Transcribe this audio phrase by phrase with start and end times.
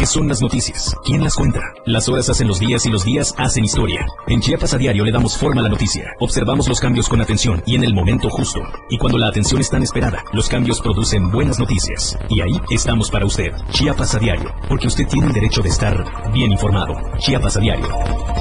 [0.00, 0.96] ¿Qué son las noticias?
[1.04, 1.60] ¿Quién las cuenta?
[1.84, 4.06] Las horas hacen los días y los días hacen historia.
[4.28, 6.14] En Chiapas a diario le damos forma a la noticia.
[6.20, 8.60] Observamos los cambios con atención y en el momento justo.
[8.88, 12.18] Y cuando la atención es tan esperada, los cambios producen buenas noticias.
[12.30, 13.52] Y ahí estamos para usted.
[13.72, 16.94] Chiapas a diario, porque usted tiene el derecho de estar bien informado.
[17.18, 18.39] Chiapas a diario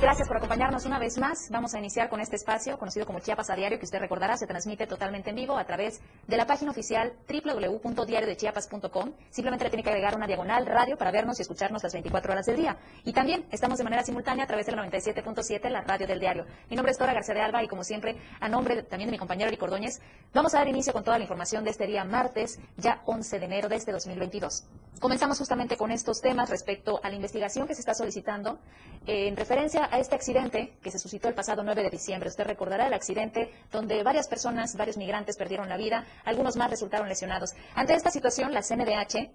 [0.00, 1.48] gracias por acompañarnos una vez más.
[1.50, 4.46] Vamos a iniciar con este espacio conocido como Chiapas a Diario, que usted recordará se
[4.46, 9.12] transmite totalmente en vivo a través de la página oficial www.diariodechiapas.com.
[9.30, 12.46] Simplemente le tiene que agregar una diagonal radio para vernos y escucharnos las 24 horas
[12.46, 12.76] del día.
[13.04, 16.46] Y también estamos de manera simultánea a través del 97.7, la radio del diario.
[16.70, 19.18] Mi nombre es Dora García de Alba y como siempre, a nombre también de mi
[19.18, 20.00] compañero Eric Ordóñez,
[20.34, 23.44] vamos a dar inicio con toda la información de este día martes, ya 11 de
[23.44, 24.64] enero de este 2022.
[25.00, 28.58] Comenzamos justamente con estos temas respecto a la investigación que se está solicitando
[29.26, 32.28] en referencia a este accidente que se suscitó el pasado 9 de diciembre.
[32.28, 37.08] Usted recordará el accidente donde varias personas, varios migrantes perdieron la vida, algunos más resultaron
[37.08, 37.54] lesionados.
[37.74, 39.30] Ante esta situación, la CNDH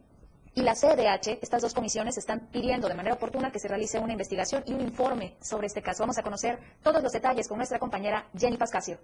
[0.54, 4.14] y la CDH, estas dos comisiones, están pidiendo de manera oportuna que se realice una
[4.14, 6.03] investigación y un informe sobre este caso.
[6.03, 9.00] Vamos a conocer todos los detalles con nuestra compañera Jenny Pascasio.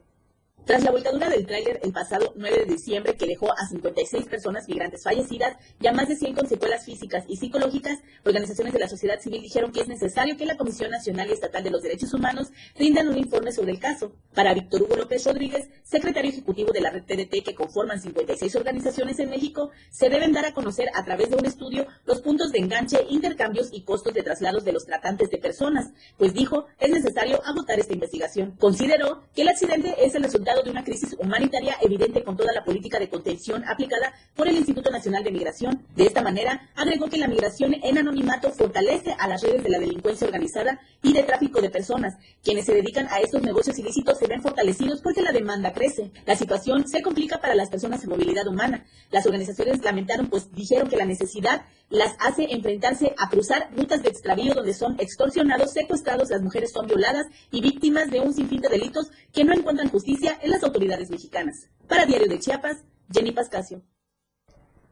[0.67, 4.67] Tras la voltadura del tráiler el pasado 9 de diciembre que dejó a 56 personas
[4.67, 8.89] migrantes fallecidas y a más de 100 con secuelas físicas y psicológicas, organizaciones de la
[8.89, 12.13] sociedad civil dijeron que es necesario que la Comisión Nacional y Estatal de los Derechos
[12.13, 14.11] Humanos rindan un informe sobre el caso.
[14.35, 19.19] Para Víctor Hugo López Rodríguez, secretario ejecutivo de la red TDT que conforman 56 organizaciones
[19.19, 22.59] en México, se deben dar a conocer a través de un estudio los puntos de
[22.59, 27.41] enganche, intercambios y costos de traslados de los tratantes de personas, pues dijo es necesario
[27.45, 28.57] agotar esta investigación.
[28.59, 32.63] Consideró que el accidente es el resultado de una crisis humanitaria evidente con toda la
[32.63, 35.85] política de contención aplicada por el Instituto Nacional de Migración.
[35.95, 39.79] De esta manera, agregó que la migración en anonimato fortalece a las redes de la
[39.79, 42.15] delincuencia organizada y de tráfico de personas.
[42.43, 46.11] Quienes se dedican a estos negocios ilícitos se ven fortalecidos porque la demanda crece.
[46.25, 48.85] La situación se complica para las personas en movilidad humana.
[49.11, 54.09] Las organizaciones lamentaron, pues dijeron que la necesidad las hace enfrentarse a cruzar rutas de
[54.09, 58.67] extravío donde son extorsionados, secuestrados, las mujeres son violadas y víctimas de un sinfín de
[58.67, 61.69] delitos que no encuentran justicia en las autoridades mexicanas.
[61.87, 63.81] Para Diario de Chiapas, Jenny Pascasio.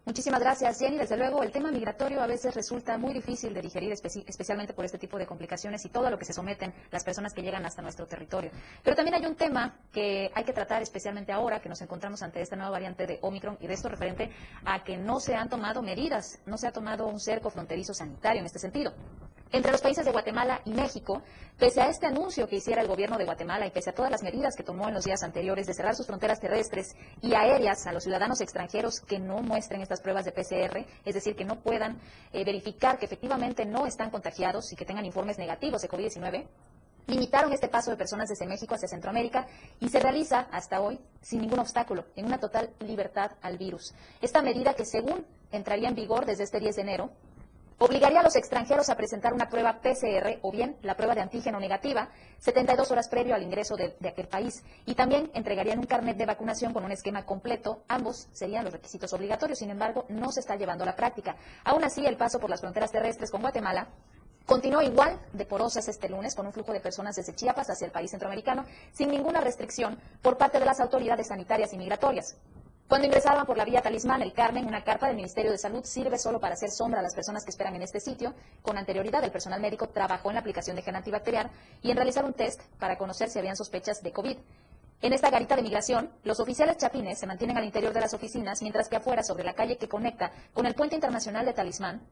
[0.05, 0.97] Muchísimas gracias, Jenny.
[0.97, 4.99] Desde luego, el tema migratorio a veces resulta muy difícil de digerir, especialmente por este
[4.99, 8.05] tipo de complicaciones y todo lo que se someten las personas que llegan hasta nuestro
[8.05, 8.51] territorio.
[8.83, 12.39] Pero también hay un tema que hay que tratar especialmente ahora que nos encontramos ante
[12.39, 14.29] esta nueva variante de Omicron y de esto referente
[14.63, 18.41] a que no se han tomado medidas, no se ha tomado un cerco fronterizo sanitario
[18.41, 18.93] en este sentido.
[19.51, 21.21] Entre los países de Guatemala y México,
[21.57, 24.23] pese a este anuncio que hiciera el gobierno de Guatemala y pese a todas las
[24.23, 27.93] medidas que tomó en los días anteriores de cerrar sus fronteras terrestres y aéreas a
[27.93, 31.99] los ciudadanos extranjeros que no muestren estas pruebas de PCR, es decir, que no puedan
[32.33, 36.47] eh, verificar que efectivamente no están contagiados y que tengan informes negativos de COVID-19,
[37.07, 39.47] limitaron este paso de personas desde México hacia Centroamérica
[39.79, 43.93] y se realiza hasta hoy sin ningún obstáculo, en una total libertad al virus.
[44.21, 47.11] Esta medida que según entraría en vigor desde este 10 de enero,
[47.77, 51.59] obligaría a los extranjeros a presentar una prueba PCR o bien la prueba de antígeno
[51.59, 52.09] negativa
[52.39, 56.73] 72 horas previo al ingreso de, aquel país y también entregarían un carnet de vacunación
[56.73, 57.83] con un esquema completo.
[57.87, 61.35] Ambos serían los requisitos obligatorios, sin embargo, no se está llevando a la práctica.
[61.63, 63.87] Aún así, el paso por las fronteras terrestres con Guatemala
[64.45, 67.91] Continuó igual de porosas este lunes con un flujo de personas desde Chiapas hacia el
[67.91, 68.63] país centroamericano
[68.93, 72.37] sin ninguna restricción por parte de las autoridades sanitarias y migratorias.
[72.87, 76.19] Cuando ingresaban por la vía Talismán, el Carmen, una carpa del Ministerio de Salud sirve
[76.19, 78.35] solo para hacer sombra a las personas que esperan en este sitio.
[78.61, 81.49] Con anterioridad, el personal médico trabajó en la aplicación de gen antibacterial
[81.81, 84.37] y en realizar un test para conocer si habían sospechas de COVID.
[85.01, 88.61] En esta garita de migración, los oficiales chapines se mantienen al interior de las oficinas,
[88.61, 92.07] mientras que afuera, sobre la calle que conecta con el puente internacional de Talismán,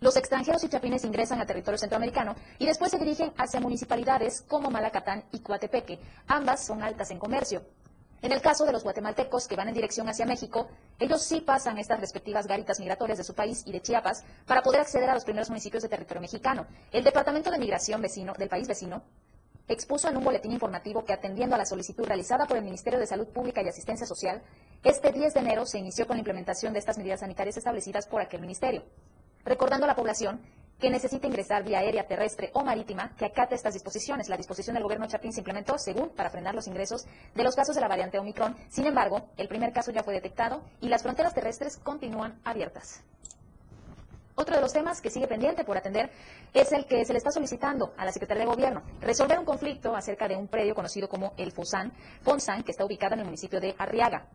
[0.00, 4.70] los extranjeros y chapines ingresan a territorio centroamericano y después se dirigen hacia municipalidades como
[4.70, 6.00] Malacatán y Coatepeque.
[6.26, 7.62] Ambas son altas en comercio.
[8.22, 10.68] En el caso de los guatemaltecos que van en dirección hacia México,
[11.00, 14.80] ellos sí pasan estas respectivas garitas migratorias de su país y de Chiapas para poder
[14.80, 16.66] acceder a los primeros municipios de territorio mexicano.
[16.92, 19.02] El Departamento de Migración vecino del país vecino
[19.66, 23.08] expuso en un boletín informativo que atendiendo a la solicitud realizada por el Ministerio de
[23.08, 24.40] Salud Pública y Asistencia Social,
[24.84, 28.20] este 10 de enero se inició con la implementación de estas medidas sanitarias establecidas por
[28.20, 28.84] aquel ministerio.
[29.44, 30.40] Recordando a la población
[30.82, 34.28] que necesita ingresar vía aérea, terrestre o marítima que acate estas disposiciones.
[34.28, 37.06] La disposición del gobierno Chapín se implementó según para frenar los ingresos
[37.36, 38.56] de los casos de la variante Omicron.
[38.68, 43.00] Sin embargo, el primer caso ya fue detectado y las fronteras terrestres continúan abiertas.
[44.34, 46.10] Otro de los temas que sigue pendiente por atender
[46.52, 49.94] es el que se le está solicitando a la Secretaría de Gobierno, resolver un conflicto
[49.94, 51.92] acerca de un predio conocido como el Fosan,
[52.22, 54.26] Fonsan, que está ubicado en el municipio de Arriaga.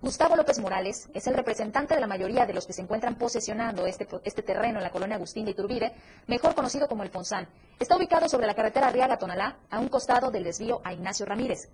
[0.00, 3.84] Gustavo López Morales es el representante de la mayoría de los que se encuentran posesionando
[3.84, 5.92] este, este terreno en la colonia Agustín de Iturbide,
[6.28, 7.48] mejor conocido como el Fonsan.
[7.80, 11.68] Está ubicado sobre la carretera Arriaga-Tonalá, a un costado del desvío a Ignacio Ramírez.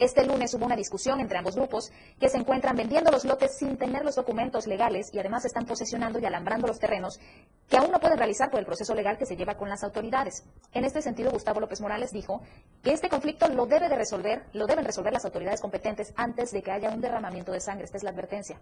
[0.00, 3.76] Este lunes hubo una discusión entre ambos grupos que se encuentran vendiendo los lotes sin
[3.76, 7.20] tener los documentos legales y además están posesionando y alambrando los terrenos
[7.68, 10.42] que aún no pueden realizar por el proceso legal que se lleva con las autoridades.
[10.72, 12.40] En este sentido, Gustavo López Morales dijo
[12.82, 16.62] que este conflicto lo debe de resolver, lo deben resolver las autoridades competentes antes de
[16.62, 17.84] que haya un derramamiento de sangre.
[17.84, 18.58] Esta es la advertencia.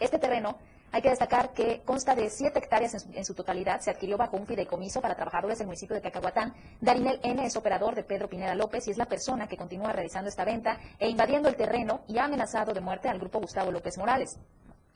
[0.00, 0.56] Este terreno,
[0.92, 4.46] hay que destacar que consta de 7 hectáreas en su, totalidad, se adquirió bajo un
[4.46, 6.54] fideicomiso para trabajadores del municipio de Cacahuatán.
[6.80, 7.44] Darinel N.
[7.44, 10.80] es operador de Pedro Pineda López y es la persona que continúa realizando esta venta
[10.98, 14.38] e invadiendo el terreno y ha amenazado de muerte al grupo Gustavo López Morales.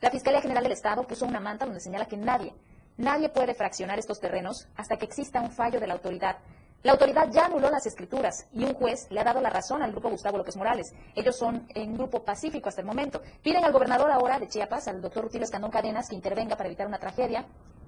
[0.01, 2.53] La Fiscalía General del Estado puso una manta donde señala que nadie,
[2.97, 6.37] nadie puede fraccionar estos terrenos hasta que exista un fallo de la autoridad
[6.85, 9.91] la autoridad ya anuló las escrituras y un juez le ha dado la razón al
[9.91, 10.93] grupo Gustavo López Morales.
[11.15, 13.23] Ellos son en grupo pacífico hasta el momento.
[13.41, 16.85] Piden al gobernador ahora de Chiapas, al doctor Rutilio Escandón Cadenas, que intervenga para evitar
[16.85, 17.47] una tragedia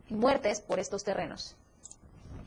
[0.09, 1.55] y muertes por estos terrenos.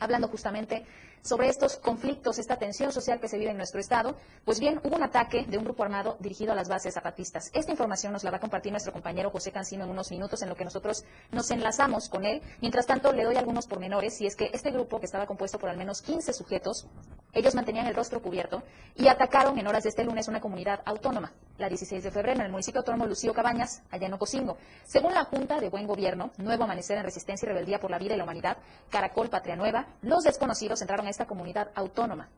[0.00, 0.84] Hablando justamente
[1.22, 4.96] sobre estos conflictos, esta tensión social que se vive en nuestro Estado, pues bien, hubo
[4.96, 7.50] un ataque de un grupo armado dirigido a las bases zapatistas.
[7.52, 10.48] Esta información nos la va a compartir nuestro compañero José Cancino en unos minutos, en
[10.48, 12.42] lo que nosotros nos enlazamos con él.
[12.60, 15.70] Mientras tanto, le doy algunos pormenores, y es que este grupo, que estaba compuesto por
[15.70, 16.86] al menos 15 sujetos,
[17.32, 18.62] ellos mantenían el rostro cubierto
[18.96, 22.46] y atacaron en horas de este lunes una comunidad autónoma, la 16 de febrero, en
[22.46, 24.56] el municipio autónomo Lucío Cabañas, allá en Ocosingo.
[24.84, 28.14] Según la Junta de Buen Gobierno, Nuevo Amanecer en Resistencia y Rebeldía por la Vida
[28.14, 28.56] y la Humanidad,
[28.90, 32.28] Caracol Patria Nueva, los desconocidos entraron esta comunidad autónoma.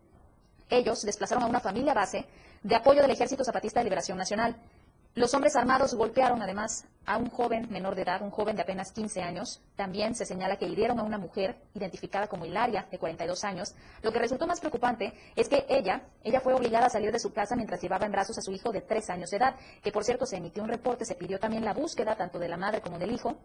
[0.69, 2.27] Ellos desplazaron a una familia base
[2.63, 4.57] de apoyo del Ejército Zapatista de Liberación Nacional.
[5.15, 8.93] Los hombres armados golpearon además a un joven menor de edad, un joven de apenas
[8.93, 9.61] 15 años.
[9.77, 13.75] También se señala que hirieron a una mujer identificada como Hilaria, de 42 años.
[14.01, 17.31] Lo que resultó más preocupante es que ella, ella fue obligada a salir de su
[17.31, 20.05] casa mientras llevaba en brazos a su hijo de 3 años de edad, que por
[20.05, 22.99] cierto se emitió un reporte, se pidió también la búsqueda tanto de la madre como
[22.99, 23.37] del hijo.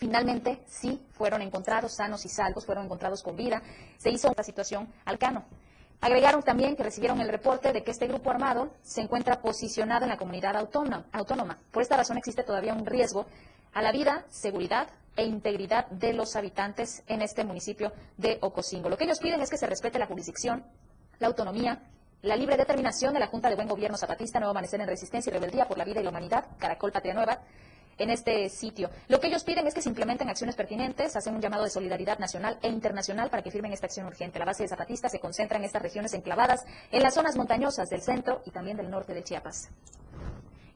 [0.00, 3.62] Finalmente, sí, fueron encontrados sanos y salvos, fueron encontrados con vida.
[3.98, 5.44] Se hizo una situación al cano.
[6.00, 10.08] Agregaron también que recibieron el reporte de que este grupo armado se encuentra posicionado en
[10.08, 11.58] la comunidad autónoma.
[11.70, 13.26] Por esta razón existe todavía un riesgo
[13.74, 18.88] a la vida, seguridad e integridad de los habitantes en este municipio de Ocosingo.
[18.88, 20.64] Lo que ellos piden es que se respete la jurisdicción,
[21.18, 21.82] la autonomía,
[22.22, 25.34] la libre determinación de la Junta de Buen Gobierno Zapatista, Nuevo Amanecer en Resistencia y
[25.34, 27.42] Rebeldía por la Vida y la Humanidad, Caracol Patria Nueva,
[28.00, 28.90] en este sitio.
[29.08, 32.18] Lo que ellos piden es que se implementen acciones pertinentes, hacen un llamado de solidaridad
[32.18, 34.38] nacional e internacional para que firmen esta acción urgente.
[34.38, 38.00] La base de zapatistas se concentra en estas regiones enclavadas en las zonas montañosas del
[38.00, 39.70] centro y también del norte de Chiapas.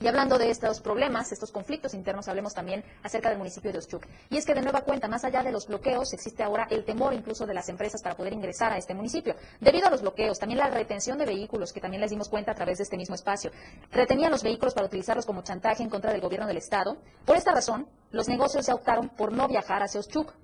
[0.05, 4.07] Y hablando de estos problemas, estos conflictos internos, hablemos también acerca del municipio de Oshchuk.
[4.29, 7.15] Y es que de nueva cuenta, más allá de los bloqueos, existe ahora el temor
[7.15, 9.35] incluso de las empresas para poder ingresar a este municipio.
[9.63, 12.55] Debido a los bloqueos, también la retención de vehículos, que también les dimos cuenta a
[12.55, 13.51] través de este mismo espacio.
[13.93, 16.99] Retenían los vehículos para utilizarlos como chantaje en contra del gobierno del Estado.
[17.25, 20.35] Por esta razón, los negocios ya optaron por no viajar hacia Oshchuk.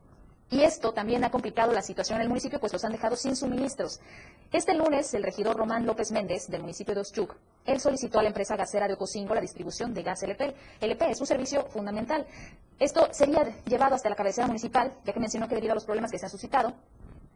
[0.50, 3.36] Y esto también ha complicado la situación en el municipio, pues los han dejado sin
[3.36, 4.00] suministros.
[4.50, 7.36] Este lunes, el regidor Román López Méndez, del municipio de Oshchuk,
[7.66, 10.52] él solicitó a la empresa gasera de Ocosingo la distribución de gas LP.
[10.80, 12.26] LP es un servicio fundamental.
[12.80, 16.10] Esto sería llevado hasta la cabecera municipal, ya que mencionó que debido a los problemas
[16.10, 16.72] que se han suscitado,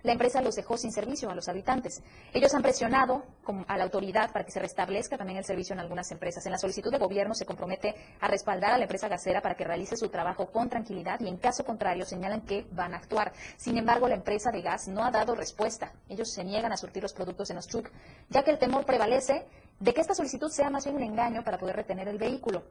[0.05, 2.03] la empresa los dejó sin servicio a los habitantes.
[2.33, 3.25] Ellos han presionado
[3.67, 6.45] a la autoridad para que se restablezca también el servicio en algunas empresas.
[6.45, 9.65] En la solicitud de gobierno se compromete a respaldar a la empresa gasera para que
[9.65, 13.33] realice su trabajo con tranquilidad y en caso contrario señalan que van a actuar.
[13.57, 15.93] Sin embargo, la empresa de gas no ha dado respuesta.
[16.09, 17.91] Ellos se niegan a surtir los productos en Oshchuk,
[18.29, 19.47] ya que el temor prevalece
[19.81, 22.63] de que esta solicitud sea más bien un engaño para poder retener el vehículo.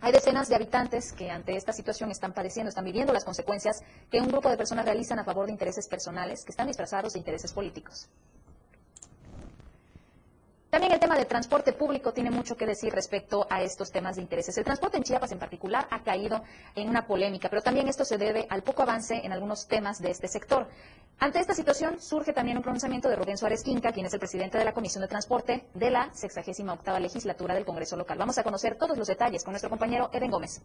[0.00, 4.20] Hay decenas de habitantes que ante esta situación están padeciendo, están viviendo las consecuencias que
[4.20, 7.52] un grupo de personas realizan a favor de intereses personales que están disfrazados de intereses
[7.52, 8.08] políticos.
[10.70, 14.22] También el tema del transporte público tiene mucho que decir respecto a estos temas de
[14.22, 14.56] intereses.
[14.58, 16.42] El transporte en Chiapas en particular ha caído
[16.74, 20.10] en una polémica, pero también esto se debe al poco avance en algunos temas de
[20.10, 20.68] este sector.
[21.20, 24.58] Ante esta situación surge también un pronunciamiento de Rubén Suárez Quinca, quien es el presidente
[24.58, 28.18] de la Comisión de Transporte de la 68 legislatura del Congreso local.
[28.18, 30.60] Vamos a conocer todos los detalles con nuestro compañero Eden Gómez.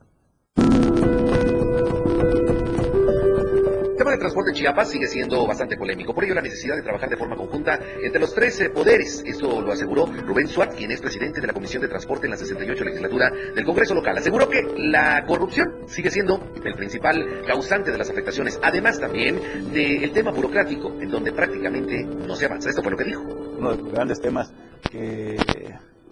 [4.03, 6.81] El tema del transporte en Chiapas sigue siendo bastante polémico, por ello la necesidad de
[6.81, 9.23] trabajar de forma conjunta entre los tres poderes.
[9.25, 12.35] Esto lo aseguró Rubén Suárez, quien es presidente de la Comisión de Transporte en la
[12.35, 14.17] 68 legislatura del Congreso local.
[14.17, 20.11] Aseguró que la corrupción sigue siendo el principal causante de las afectaciones, además también del
[20.11, 22.71] tema burocrático, en donde prácticamente no se avanza.
[22.71, 23.21] Esto fue lo que dijo.
[23.21, 24.51] Uno de los grandes temas
[24.91, 25.37] que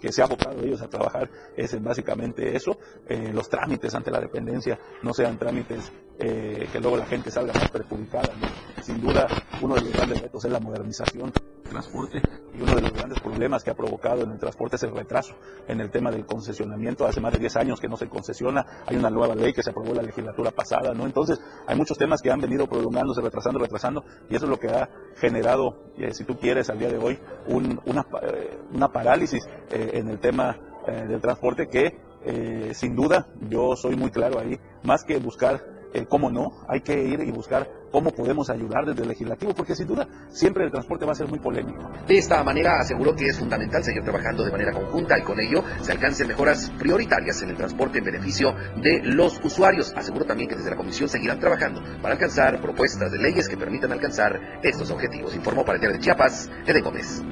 [0.02, 2.76] que se ha abocado ellos a trabajar es básicamente eso,
[3.08, 7.52] eh, los trámites ante la dependencia no sean trámites eh, que luego la gente salga
[7.52, 8.34] más perjudicada.
[8.82, 9.28] Sin duda,
[9.60, 11.32] uno de los grandes retos es la modernización
[11.72, 12.20] transporte
[12.54, 15.34] y uno de los grandes problemas que ha provocado en el transporte es el retraso
[15.66, 17.06] en el tema del concesionamiento.
[17.06, 19.70] Hace más de 10 años que no se concesiona, hay una nueva ley que se
[19.70, 21.06] aprobó la legislatura pasada, ¿no?
[21.06, 24.68] Entonces, hay muchos temas que han venido prolongándose, retrasando, retrasando, y eso es lo que
[24.68, 29.90] ha generado, eh, si tú quieres, al día de hoy, una, eh, una parálisis eh,
[29.94, 31.96] en el tema del transporte que,
[32.74, 35.62] sin duda, yo soy muy claro ahí, más que buscar
[36.08, 39.86] cómo no, hay que ir y buscar cómo podemos ayudar desde el legislativo, porque sin
[39.86, 41.90] duda siempre el transporte va a ser muy polémico.
[42.08, 45.62] De esta manera aseguró que es fundamental seguir trabajando de manera conjunta y con ello
[45.82, 49.92] se alcancen mejoras prioritarias en el transporte en beneficio de los usuarios.
[49.94, 53.92] Aseguró también que desde la comisión seguirán trabajando para alcanzar propuestas de leyes que permitan
[53.92, 55.36] alcanzar estos objetivos.
[55.36, 57.22] Informó para el Diario de Chiapas, Eden Gómez.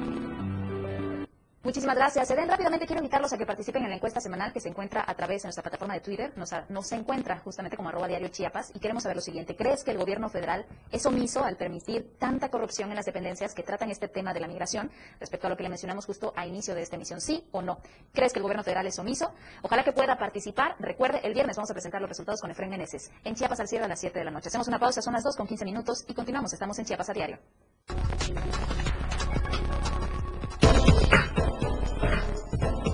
[1.63, 2.27] Muchísimas gracias.
[2.31, 5.13] Eden, rápidamente quiero invitarlos a que participen en la encuesta semanal que se encuentra a
[5.13, 6.33] través de nuestra plataforma de Twitter.
[6.35, 9.55] Nos, nos se encuentra justamente como arroba diario Chiapas y queremos saber lo siguiente.
[9.55, 13.61] ¿Crees que el gobierno federal es omiso al permitir tanta corrupción en las dependencias que
[13.61, 14.89] tratan este tema de la migración
[15.19, 17.21] respecto a lo que le mencionamos justo a inicio de esta emisión?
[17.21, 17.77] ¿Sí o no?
[18.11, 19.31] ¿Crees que el gobierno federal es omiso?
[19.61, 20.75] Ojalá que pueda participar.
[20.79, 23.85] Recuerde, el viernes vamos a presentar los resultados con Efraín Meneses en Chiapas al cierre
[23.85, 24.47] a las 7 de la noche.
[24.47, 26.53] Hacemos una pausa, son las 2 con 15 minutos y continuamos.
[26.53, 27.37] Estamos en Chiapas a diario.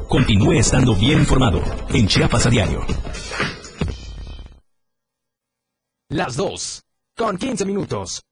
[0.08, 2.86] Continúe estando bien informado en Chiapas a diario.
[6.10, 6.82] Las 2
[7.18, 8.24] con 15 minutos.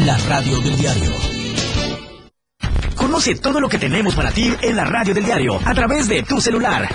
[0.00, 1.10] La radio del diario.
[2.94, 6.22] Conoce todo lo que tenemos para ti en la radio del diario a través de
[6.24, 6.88] tu celular.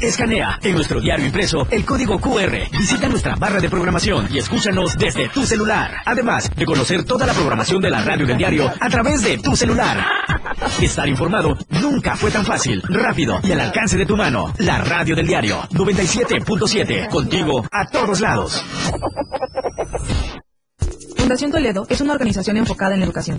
[0.00, 2.70] Escanea en nuestro diario impreso el código QR.
[2.72, 5.98] Visita nuestra barra de programación y escúchanos desde tu celular.
[6.06, 9.54] Además de conocer toda la programación de la radio del diario a través de tu
[9.54, 10.21] celular.
[10.80, 14.52] Estar informado nunca fue tan fácil, rápido y al alcance de tu mano.
[14.58, 17.08] La radio del diario 97.7.
[17.08, 18.64] Contigo a todos lados.
[21.16, 23.38] Fundación Toledo es una organización enfocada en la educación.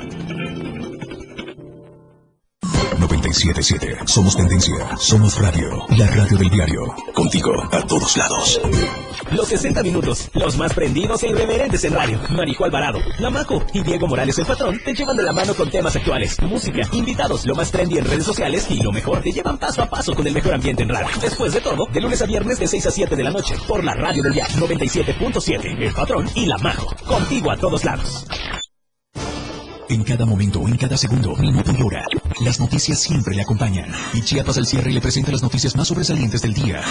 [2.97, 3.99] 977.
[4.05, 4.97] Somos tendencia.
[4.97, 5.85] Somos radio.
[5.97, 6.81] La radio del diario.
[7.13, 8.59] Contigo a todos lados.
[9.31, 10.29] Los 60 minutos.
[10.33, 12.19] Los más prendidos e irreverentes en radio.
[12.29, 15.95] Marijo Alvarado, Lamaco y Diego Morales el patrón te llevan de la mano con temas
[15.95, 19.81] actuales, música, invitados, lo más trendy en redes sociales y lo mejor te llevan paso
[19.81, 21.07] a paso con el mejor ambiente en radio.
[21.21, 23.83] Después de todo, de lunes a viernes de 6 a 7 de la noche por
[23.83, 25.81] la radio del diario 97.7.
[25.81, 26.95] El patrón y Lamaco.
[27.05, 28.25] Contigo a todos lados.
[29.91, 32.05] En cada momento, en cada segundo, minuto y hora,
[32.39, 33.91] las noticias siempre le acompañan.
[34.13, 36.81] Y Chiapas al cierre le presenta las noticias más sobresalientes del día.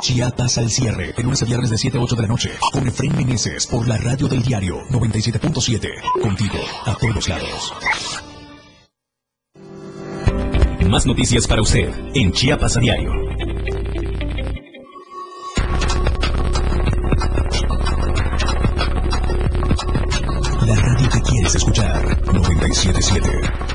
[0.00, 2.88] Chiapas al cierre, de lunes a viernes de 7 a 8 de la noche, con
[2.88, 5.88] Efraín Meneses por la radio del diario 97.7.
[6.20, 7.72] Contigo, a todos lados.
[10.88, 13.25] Más noticias para usted en Chiapas a diario.
[23.06, 23.66] 977.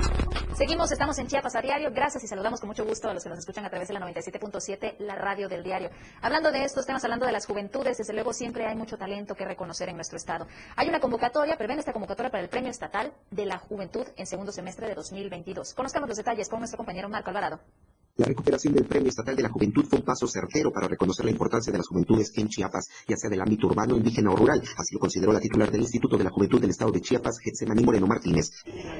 [0.56, 1.90] Seguimos, estamos en Chiapas a diario.
[1.92, 4.02] Gracias y saludamos con mucho gusto a los que nos escuchan a través de la
[4.02, 5.90] 97.7, la radio del diario.
[6.22, 9.46] Hablando de estos temas, hablando de las juventudes, desde luego siempre hay mucho talento que
[9.46, 10.48] reconocer en nuestro estado.
[10.76, 14.52] Hay una convocatoria, prevé esta convocatoria para el Premio Estatal de la Juventud en segundo
[14.52, 15.74] semestre de 2022.
[15.74, 17.60] Conozcamos los detalles con nuestro compañero Marco Alvarado.
[18.18, 21.32] La recuperación del Premio Estatal de la Juventud fue un paso certero para reconocer la
[21.32, 24.62] importancia de las juventudes en Chiapas, ya sea del ámbito urbano, indígena o rural.
[24.78, 27.84] Así lo consideró la titular del Instituto de la Juventud del Estado de Chiapas, Getsemaní
[27.84, 28.52] Moreno Martínez.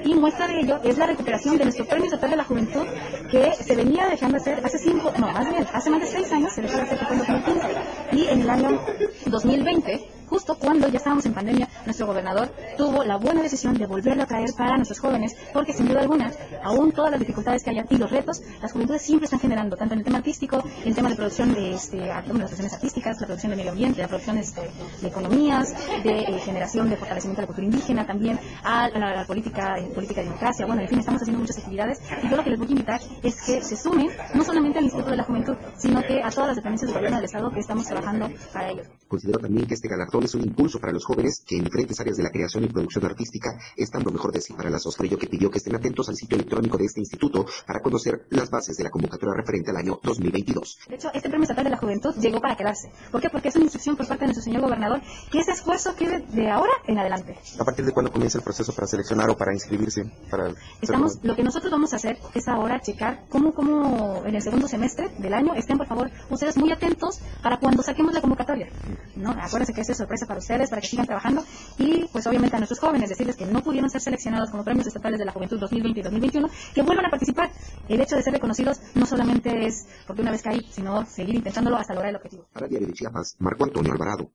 [0.04, 2.86] Y muestra de ello es la recuperación de nuestro Premio Estatal de la Juventud
[3.30, 6.52] que se venía dejando hacer hace cinco, no, más bien, hace más de seis años,
[6.54, 7.68] se dejó de hacer en 2015.
[8.12, 8.80] Y en el año
[9.26, 14.24] 2020 justo cuando ya estábamos en pandemia, nuestro gobernador tuvo la buena decisión de volverlo
[14.24, 16.32] a traer para nuestros jóvenes, porque sin duda alguna,
[16.64, 19.94] aún todas las dificultades que haya y los retos, las juventudes siempre están generando, tanto
[19.94, 23.26] en el tema artístico, en el tema de producción de, este, las producciones artísticas, la
[23.26, 24.62] producción de medio ambiente, la producción este,
[25.00, 29.78] de economías, de eh, generación de fortalecimiento de la cultura indígena, también a la, política,
[29.78, 32.50] eh, política de democracia, bueno, en fin, estamos haciendo muchas actividades y yo lo que
[32.50, 35.54] les voy a invitar es que se sumen no solamente al Instituto de la Juventud,
[35.76, 38.88] sino que a todas las dependencias del gobierno del Estado que estamos trabajando para ellos.
[39.06, 42.00] Considero también que este galardón gobernador es un impulso para los jóvenes que en diferentes
[42.00, 44.96] áreas de la creación y producción artística están lo mejor de sí para la SOS.
[44.96, 48.26] Por ello que pidió que estén atentos al sitio electrónico de este instituto para conocer
[48.30, 50.78] las bases de la convocatoria referente al año 2022.
[50.88, 52.90] De hecho, este Premio Estatal de la Juventud llegó para quedarse.
[53.10, 53.28] ¿Por qué?
[53.30, 56.50] Porque es una instrucción por parte de nuestro señor gobernador que ese esfuerzo quede de
[56.50, 57.36] ahora en adelante.
[57.58, 60.04] ¿A partir de cuándo comienza el proceso para seleccionar o para inscribirse?
[60.30, 64.42] Para Estamos, lo que nosotros vamos a hacer es ahora checar cómo, cómo en el
[64.42, 68.68] segundo semestre del año estén, por favor, ustedes muy atentos para cuando saquemos la convocatoria.
[69.16, 69.30] ¿no?
[69.30, 71.44] Acuérdense que es sorpresa para ustedes, para que sigan trabajando
[71.78, 75.18] y, pues, obviamente a nuestros jóvenes decirles que no pudieron ser seleccionados como premios estatales
[75.18, 77.50] de la juventud 2020 y 2021, que vuelvan a participar.
[77.88, 81.76] El hecho de ser reconocidos no solamente es porque una vez caí, sino seguir intentándolo
[81.76, 82.46] hasta lograr el objetivo.
[82.52, 84.30] Para Diario de Chiapas, Marco Antonio Alvarado.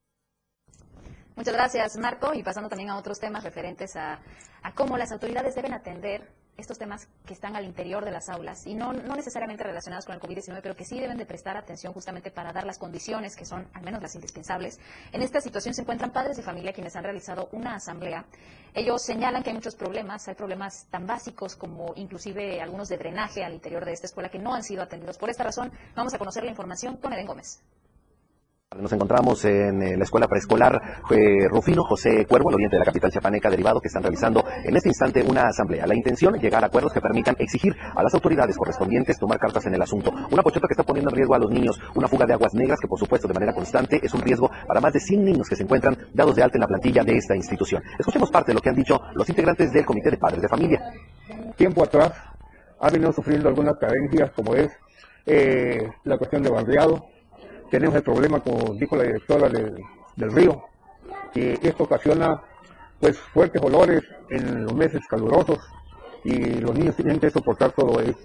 [1.36, 2.34] Muchas gracias, Marco.
[2.34, 4.20] Y pasando también a otros temas referentes a,
[4.64, 8.66] a cómo las autoridades deben atender estos temas que están al interior de las aulas
[8.66, 11.94] y no, no necesariamente relacionados con el COVID-19, pero que sí deben de prestar atención
[11.94, 14.80] justamente para dar las condiciones que son al menos las indispensables.
[15.12, 18.26] En esta situación se encuentran padres de familia quienes han realizado una asamblea.
[18.74, 23.44] Ellos señalan que hay muchos problemas, hay problemas tan básicos como inclusive algunos de drenaje
[23.44, 25.18] al interior de esta escuela que no han sido atendidos.
[25.18, 27.62] Por esta razón, vamos a conocer la información con Eden Gómez.
[28.80, 30.80] Nos encontramos en eh, la escuela preescolar
[31.50, 34.90] Rufino José Cuervo, al oriente de la capital chiapaneca, derivado que están realizando en este
[34.90, 35.88] instante una asamblea.
[35.88, 39.66] La intención es llegar a acuerdos que permitan exigir a las autoridades correspondientes tomar cartas
[39.66, 40.12] en el asunto.
[40.32, 42.80] Una pochota que está poniendo en riesgo a los niños, una fuga de aguas negras
[42.80, 45.56] que por supuesto de manera constante es un riesgo para más de 100 niños que
[45.56, 47.82] se encuentran dados de alta en la plantilla de esta institución.
[47.98, 50.82] Escuchemos parte de lo que han dicho los integrantes del Comité de Padres de Familia.
[51.56, 52.12] Tiempo atrás
[52.80, 54.70] ha venido sufriendo algunas carencias como es
[55.26, 57.06] eh, la cuestión de barriado,
[57.70, 60.64] tenemos el problema, como dijo la directora del, río,
[61.34, 62.42] que esto ocasiona
[63.00, 65.60] pues fuertes olores en los meses calurosos
[66.24, 68.18] y los niños tienen que soportar todo eso.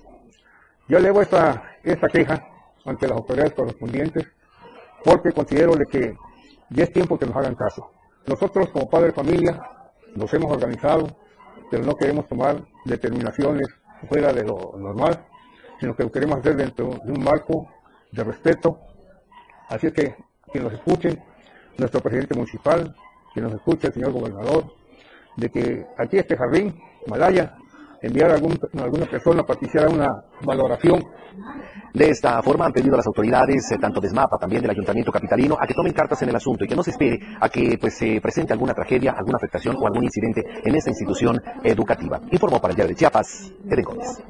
[0.89, 2.49] Yo elevo esta, esta queja
[2.85, 4.27] ante las autoridades correspondientes
[5.05, 6.17] porque considero de que
[6.71, 7.91] ya es tiempo que nos hagan caso.
[8.27, 9.63] Nosotros como padres de familia
[10.15, 11.07] nos hemos organizado,
[11.71, 13.69] pero no queremos tomar determinaciones
[14.09, 15.27] fuera de lo normal,
[15.81, 17.69] sino que lo queremos hacer dentro de un marco
[18.11, 18.79] de respeto
[19.69, 20.17] Así es que
[20.53, 21.19] que nos escuchen,
[21.79, 22.95] nuestro presidente municipal,
[23.35, 24.75] que nos escuche el señor gobernador,
[25.37, 27.57] de que aquí este jardín, Malaya,
[28.03, 31.03] enviar a, algún, alguna persona para que hiciera una valoración.
[31.95, 35.13] De esta forma han pedido a las autoridades, eh, tanto de SMAPA, también del Ayuntamiento
[35.13, 37.79] Capitalino, a que tomen cartas en el asunto y que no se espere a que
[37.81, 42.21] pues, se presente alguna tragedia, alguna afectación o algún incidente en esta institución educativa.
[42.31, 44.23] Informó para el Diario de Chiapas, Eden Gómez.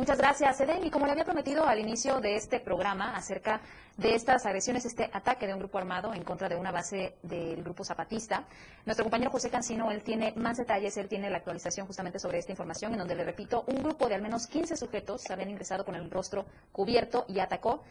[0.00, 0.82] Muchas gracias, Eden.
[0.82, 3.60] Y como le había prometido al inicio de este programa acerca
[3.98, 7.62] de estas agresiones, este ataque de un grupo armado en contra de una base del
[7.62, 8.44] grupo zapatista,
[8.86, 12.50] nuestro compañero José Cancino, él tiene más detalles, él tiene la actualización justamente sobre esta
[12.50, 15.94] información, en donde le repito, un grupo de al menos 15 sujetos habían ingresado con
[15.94, 17.82] el rostro cubierto y atacó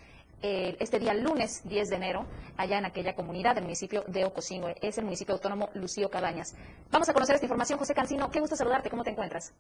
[0.42, 2.26] eh, este día lunes 10 de enero
[2.58, 6.56] allá en aquella comunidad del municipio de Ocosingo, es el municipio autónomo Lucío Cabañas.
[6.90, 9.54] Vamos a conocer esta información, José Cancino, qué gusto saludarte, ¿cómo te encuentras?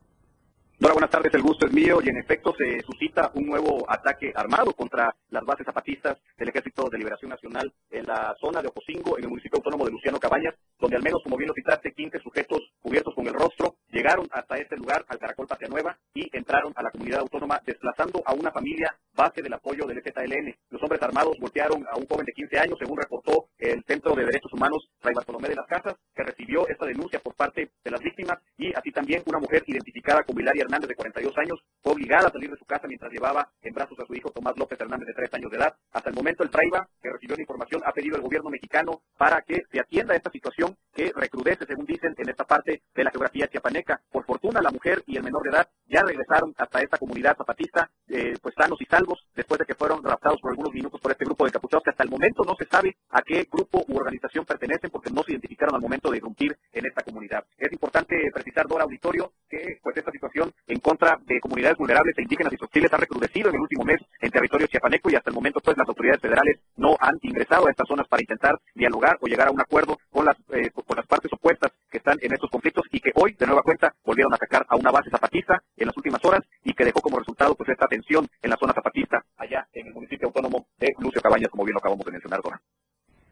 [0.81, 1.33] Hola, buenas tardes.
[1.33, 5.43] El gusto es mío y en efecto se suscita un nuevo ataque armado contra las
[5.43, 9.57] bases zapatistas del Ejército de Liberación Nacional en la zona de Ocosingo, en el municipio
[9.57, 13.27] autónomo de Luciano Cabañas, donde al menos, como bien lo citaste, 15 sujetos cubiertos con
[13.27, 17.19] el rostro llegaron hasta este lugar, al Caracol Patria Nueva, y entraron a la comunidad
[17.19, 20.55] autónoma desplazando a una familia base del apoyo del EZLN.
[20.69, 24.23] Los hombres armados golpearon a un joven de 15 años, según reportó el Centro de
[24.23, 27.99] Derechos Humanos Fray Bartolomé de las Casas, que recibió esta denuncia por parte de las
[27.99, 32.27] víctimas, y así también una mujer identificada como Hilaria Hernández, de 42 años, fue obligada
[32.27, 35.07] a salir de su casa mientras llevaba en brazos a su hijo Tomás López Hernández,
[35.07, 35.73] de 3 años de edad.
[35.93, 39.41] Hasta el momento, el Traiba, que recibió la información, ha pedido al gobierno mexicano para
[39.43, 43.09] que se atienda a esta situación que recrudece, según dicen, en esta parte de la
[43.09, 44.01] geografía chiapaneca.
[44.11, 47.89] Por fortuna, la mujer y el menor de edad ya regresaron hasta esta comunidad zapatista,
[48.09, 51.23] eh, pues sanos y salvos, después de que fueron raptados por algunos minutos por este
[51.23, 54.43] grupo de capuchados, que hasta el momento no se sabe a qué grupo u organización
[54.43, 57.45] pertenecen, porque no se identificaron al momento de irrumpir en esta comunidad.
[57.57, 62.21] Es importante precisar, Dora Auditorio, que pues esta situación en contra de comunidades vulnerables e
[62.21, 65.35] indígenas y hostiles ha recrudecido en el último mes en territorio chiapaneco y hasta el
[65.35, 69.27] momento pues las autoridades federales no han ingresado a estas zonas para intentar dialogar o
[69.27, 72.49] llegar a un acuerdo con las, eh, con las partes opuestas que están en estos
[72.49, 75.87] conflictos y que hoy de nueva cuenta volvieron a atacar a una base zapatista en
[75.87, 79.23] las últimas horas y que dejó como resultado pues esta tensión en la zona zapatista
[79.37, 82.61] allá en el municipio autónomo de Lucio Cabañas, como bien lo acabamos de mencionar, Dora.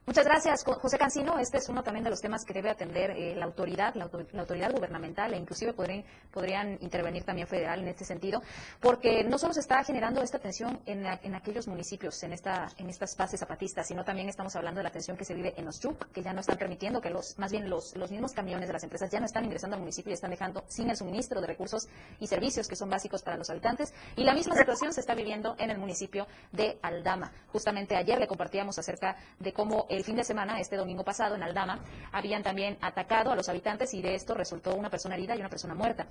[0.08, 1.38] Muchas gracias, José Cancino.
[1.38, 4.26] Este es uno también de los temas que debe atender eh, la autoridad, la, autor
[4.32, 8.42] la, autoridad gubernamental e inclusive podrían, intervenir también federal en este sentido,
[8.80, 13.18] porque no solo se está generando esta tensión en, aquellos municipios, en, esta, en estas
[13.18, 16.02] bases zapatistas, sino también estamos hablando de la tensión que se vive en los CHUP,
[16.14, 18.84] que ya no están permitiendo que los, más bien los, los mismos camiones de las
[18.84, 21.90] empresas ya no están ingresando al municipio y están dejando sin el suministro de recursos
[22.22, 23.94] y servicios que son básicos para los habitantes.
[24.16, 27.34] Y la misma situación se está viviendo en el municipio de Aldama.
[27.52, 31.44] Justamente ayer le compartíamos acerca de cómo el fin de semana, este domingo pasado, en
[31.44, 31.80] Aldama,
[32.12, 35.50] habían también atacado a los habitantes y de esto resultó una persona herida y una
[35.50, 36.08] persona muerta.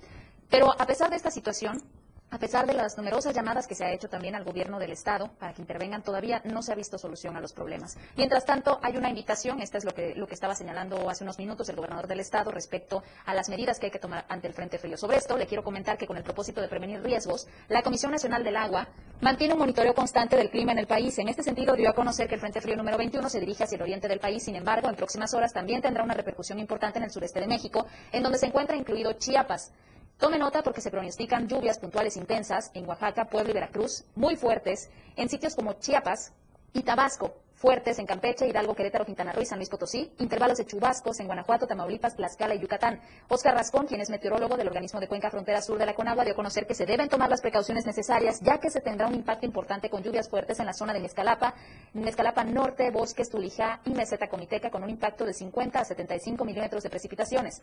[0.51, 1.83] Pero a pesar de esta situación,
[2.31, 5.31] a pesar de las numerosas llamadas que se ha hecho también al gobierno del Estado
[5.39, 7.97] para que intervengan, todavía no se ha visto solución a los problemas.
[8.17, 11.39] Mientras tanto, hay una invitación, esta es lo que, lo que estaba señalando hace unos
[11.39, 14.55] minutos el gobernador del Estado respecto a las medidas que hay que tomar ante el
[14.55, 14.97] Frente Frío.
[14.97, 18.43] Sobre esto, le quiero comentar que con el propósito de prevenir riesgos, la Comisión Nacional
[18.43, 18.89] del Agua
[19.21, 21.17] mantiene un monitoreo constante del clima en el país.
[21.19, 23.77] En este sentido, dio a conocer que el Frente Frío número 21 se dirige hacia
[23.77, 24.43] el oriente del país.
[24.43, 27.87] Sin embargo, en próximas horas también tendrá una repercusión importante en el sureste de México,
[28.13, 29.73] en donde se encuentra incluido Chiapas.
[30.19, 34.89] Tome nota porque se pronostican lluvias puntuales intensas en Oaxaca, Puebla y Veracruz, muy fuertes,
[35.15, 36.33] en sitios como Chiapas
[36.73, 40.67] y Tabasco, fuertes en Campeche, Hidalgo, Querétaro, Quintana Roo y San Luis Potosí, intervalos de
[40.67, 43.01] chubascos en Guanajuato, Tamaulipas, Tlaxcala y Yucatán.
[43.29, 46.35] Oscar Rascón, quien es meteorólogo del organismo de Cuenca Frontera Sur de la Conagua, dio
[46.35, 49.47] a conocer que se deben tomar las precauciones necesarias, ya que se tendrá un impacto
[49.47, 51.55] importante con lluvias fuertes en la zona de Mezcalapa,
[51.95, 56.83] Mezcalapa Norte, Bosques, Tulijá y Meseta Comiteca, con un impacto de 50 a 75 milímetros
[56.83, 57.63] de precipitaciones.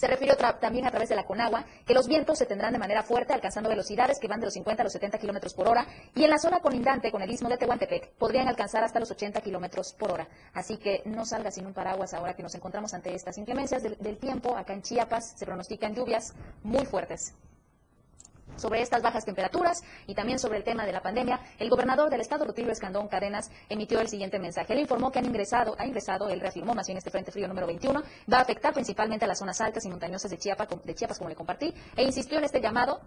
[0.00, 3.02] Se refirió también a través de la Conagua que los vientos se tendrán de manera
[3.02, 6.24] fuerte, alcanzando velocidades que van de los 50 a los 70 kilómetros por hora, y
[6.24, 9.92] en la zona colindante con el istmo de Tehuantepec podrían alcanzar hasta los 80 kilómetros
[9.92, 10.28] por hora.
[10.54, 13.96] Así que no salga sin un paraguas ahora que nos encontramos ante estas inclemencias del,
[13.98, 14.56] del tiempo.
[14.56, 17.34] Acá en Chiapas se pronostican lluvias muy fuertes
[18.56, 22.20] sobre estas bajas temperaturas y también sobre el tema de la pandemia, el gobernador del
[22.20, 24.72] estado, Rutilio Escandón Cadenas, emitió el siguiente mensaje.
[24.72, 27.66] Él informó que han ingresado, ha ingresado, él reafirmó más bien este frente frío número
[27.66, 28.02] 21,
[28.32, 31.30] va a afectar principalmente a las zonas altas y montañosas de Chiapas, de Chiapas como
[31.30, 33.00] le compartí, e insistió en este llamado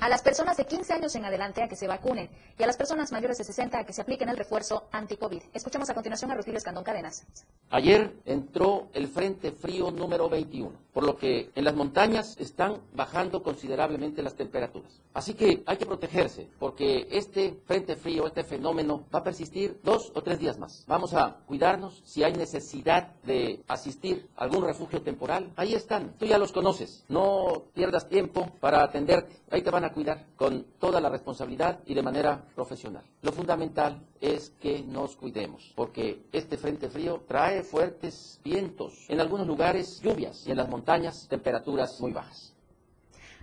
[0.00, 2.28] a las personas de 15 años en adelante a que se vacunen
[2.58, 5.42] y a las personas mayores de 60 a que se apliquen el refuerzo anti-COVID.
[5.52, 7.26] Escuchamos a continuación a Rutilio Escandón Cadenas.
[7.70, 13.42] Ayer entró el Frente Frío número 21, por lo que en las montañas están bajando
[13.42, 15.00] considerablemente las temperaturas.
[15.14, 20.12] Así que hay que protegerse, porque este Frente Frío, este fenómeno, va a persistir dos
[20.14, 20.84] o tres días más.
[20.86, 22.02] Vamos a cuidarnos.
[22.04, 26.14] Si hay necesidad de asistir a algún refugio temporal, ahí están.
[26.18, 27.04] Tú ya los conoces.
[27.08, 29.36] No pierdas tiempo para atenderte.
[29.50, 33.04] Ahí te van a cuidar con toda la responsabilidad y de manera profesional.
[33.22, 39.46] Lo fundamental es que nos cuidemos, porque este frente frío trae fuertes vientos, en algunos
[39.46, 42.55] lugares lluvias y en las montañas temperaturas muy bajas.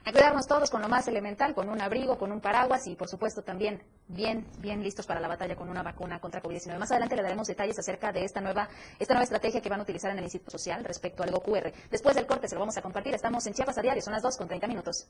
[0.05, 3.07] A cuidarnos todos con lo más elemental, con un abrigo, con un paraguas y por
[3.07, 6.77] supuesto también bien, bien listos para la batalla con una vacuna contra COVID-19.
[6.77, 8.67] Más adelante le daremos detalles acerca de esta nueva,
[8.99, 11.71] esta nueva estrategia que van a utilizar en el Instituto Social respecto al QR.
[11.89, 13.15] Después del corte se lo vamos a compartir.
[13.15, 15.07] Estamos en Chiapas a diario, son las 2 con 30 minutos.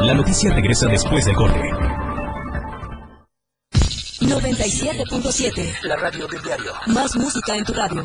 [0.00, 1.58] La noticia regresa después del corte.
[4.20, 6.72] 97.7 La radio del diario.
[6.86, 8.04] Más música en tu radio.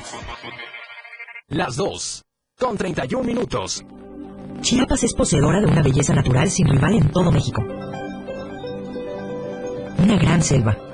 [1.51, 2.23] Las 2
[2.57, 3.83] con 31 minutos.
[4.61, 7.61] Chiapas es poseedora de una belleza natural sin rival en todo México.
[10.01, 10.77] Una gran selva,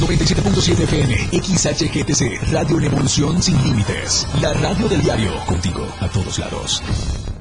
[0.00, 4.26] 97.7 FM, XHGTC, Radio Revolución Sin Límites.
[4.40, 6.82] La radio del diario, contigo a todos lados.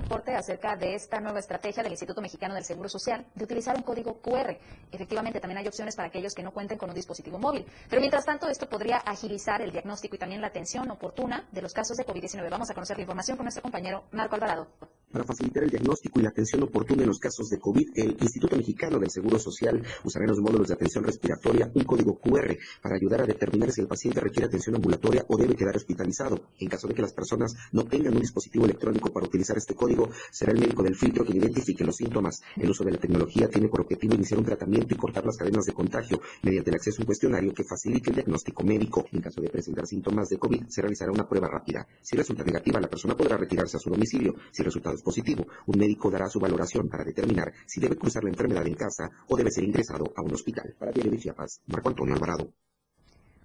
[0.10, 3.84] Reporte acerca de esta nueva estrategia del Instituto Mexicano del Seguro Social de utilizar un
[3.84, 4.58] código QR.
[4.92, 7.64] Efectivamente, también hay opciones para aquellos que no cuenten con un dispositivo móvil.
[7.88, 11.74] Pero mientras tanto, esto podría agilizar el diagnóstico y también la atención oportuna de los
[11.74, 12.50] casos de COVID-19.
[12.50, 14.68] Vamos a conocer la información con nuestro compañero Marco Alvarado.
[15.12, 18.56] Para facilitar el diagnóstico y la atención oportuna en los casos de COVID, el Instituto
[18.56, 22.96] Mexicano del Seguro Social usará en los módulos de atención respiratoria un código QR para
[22.96, 26.40] ayudar a determinar si el paciente requiere atención ambulatoria o debe quedar hospitalizado.
[26.60, 29.99] En caso de que las personas no tengan un dispositivo electrónico para utilizar este código,
[30.32, 32.42] será el médico del filtro quien identifique los síntomas.
[32.56, 35.66] El uso de la tecnología tiene por objetivo iniciar un tratamiento y cortar las cadenas
[35.66, 39.06] de contagio mediante el acceso a un cuestionario que facilite el diagnóstico médico.
[39.12, 41.88] En caso de presentar síntomas de COVID, se realizará una prueba rápida.
[42.02, 44.36] Si resulta negativa, la persona podrá retirarse a su domicilio.
[44.52, 48.24] Si el resultado es positivo, un médico dará su valoración para determinar si debe cruzar
[48.24, 50.76] la enfermedad en casa o debe ser ingresado a un hospital.
[50.78, 52.54] Para Diario de Chiapas, Marco Antonio Alvarado.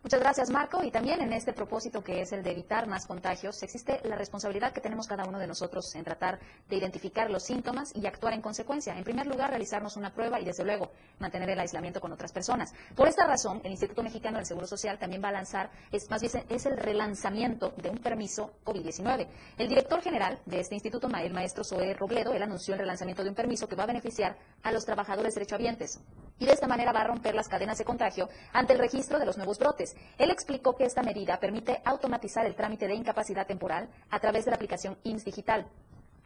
[0.04, 0.84] Muchas gracias, Marco.
[0.84, 4.74] Y también en este propósito que es el de evitar más contagios, existe la responsabilidad
[4.74, 6.38] que tenemos cada uno de nosotros en tratar
[6.68, 8.98] de identificar los síntomas y actuar en consecuencia.
[8.98, 10.90] En primer lugar, realizarnos una prueba y, desde luego,
[11.20, 12.74] mantener el aislamiento con otras personas.
[12.94, 16.20] Por esta razón, el Instituto Mexicano del Seguro Social también va a lanzar, es más
[16.20, 19.26] bien es el relanzamiento de un permiso COVID-19.
[19.56, 23.30] El director general de este instituto, el maestro Zoe Robledo, él anunció el relanzamiento de
[23.30, 25.98] un permiso que va a beneficiar a los trabajadores derechohabientes
[26.38, 29.26] y de esta manera va a romper las cadenas de contagio ante el registro de
[29.26, 29.93] los nuevos brotes.
[30.18, 34.50] Él explicó que esta medida permite automatizar el trámite de incapacidad temporal a través de
[34.50, 35.66] la aplicación IMSS Digital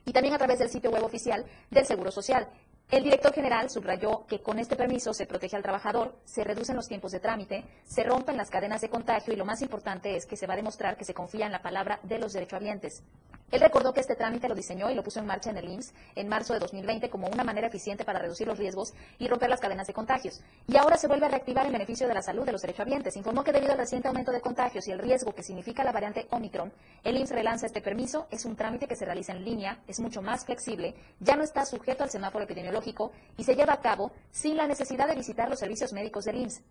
[0.04, 2.48] y también a través del sitio web oficial del Seguro Social.
[2.90, 6.88] El director general subrayó que con este permiso se protege al trabajador, se reducen los
[6.88, 10.38] tiempos de trámite, se rompen las cadenas de contagio y lo más importante es que
[10.38, 13.02] se va a demostrar que se confía en la palabra de los derechohabientes.
[13.50, 15.94] Él recordó que este trámite lo diseñó y lo puso en marcha en el IMSS
[16.16, 19.61] en marzo de 2020 como una manera eficiente para reducir los riesgos y romper las
[19.61, 20.40] cadenas de contagios.
[20.66, 23.16] Y ahora se vuelve a reactivar en beneficio de la salud de los derechohabientes.
[23.16, 26.26] Informó que debido al reciente aumento de contagios y el riesgo que significa la variante
[26.30, 26.72] Omicron,
[27.04, 28.26] el IMSS relanza este permiso.
[28.30, 31.64] Es un trámite que se realiza en línea, es mucho más flexible, ya no está
[31.64, 35.58] sujeto al semáforo epidemiológico y se lleva a cabo sin la necesidad de visitar los
[35.58, 36.62] servicios médicos del IMSS.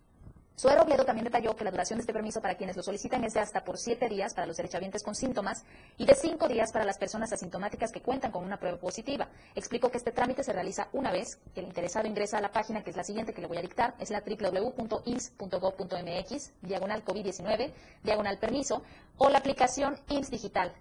[0.60, 3.36] Suero Obledo también detalló que la duración de este permiso para quienes lo solicitan es
[3.36, 5.64] de hasta por siete días para los derechohabientes con síntomas
[6.00, 9.30] y de cinco días para las personas asintomáticas que cuentan con una prueba positiva.
[9.54, 12.84] Explicó que este trámite se realiza una vez que el interesado ingresa a la página
[12.84, 15.42] que es la siguiente que le voy a dictar, es la www.ims.gov.mx,
[16.64, 18.82] diagonal COVID-19, diagonal permiso,
[19.20, 20.74] o la aplicación IMSS Digital.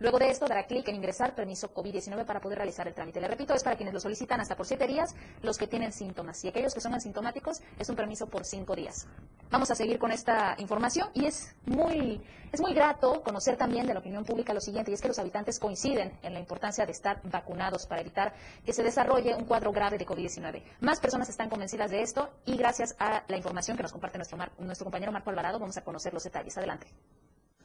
[0.00, 3.20] Luego de esto dará clic en ingresar permiso COVID-19 para poder realizar el trámite.
[3.20, 6.42] Le repito, es para quienes lo solicitan hasta por siete días, los que tienen síntomas.
[6.42, 9.06] Y aquellos que son asintomáticos, es un permiso por cinco días.
[9.50, 13.92] Vamos a seguir con esta información y es muy, es muy grato conocer también de
[13.92, 16.92] la opinión pública lo siguiente, y es que los habitantes coinciden en la importancia de
[16.92, 18.32] estar vacunados para evitar
[18.64, 20.62] que se desarrolle un cuadro grave de COVID-19.
[20.80, 24.38] Más personas están convencidas de esto y gracias a la información que nos comparte nuestro,
[24.60, 26.56] nuestro compañero Marco Alvarado vamos a conocer los detalles.
[26.56, 26.86] Adelante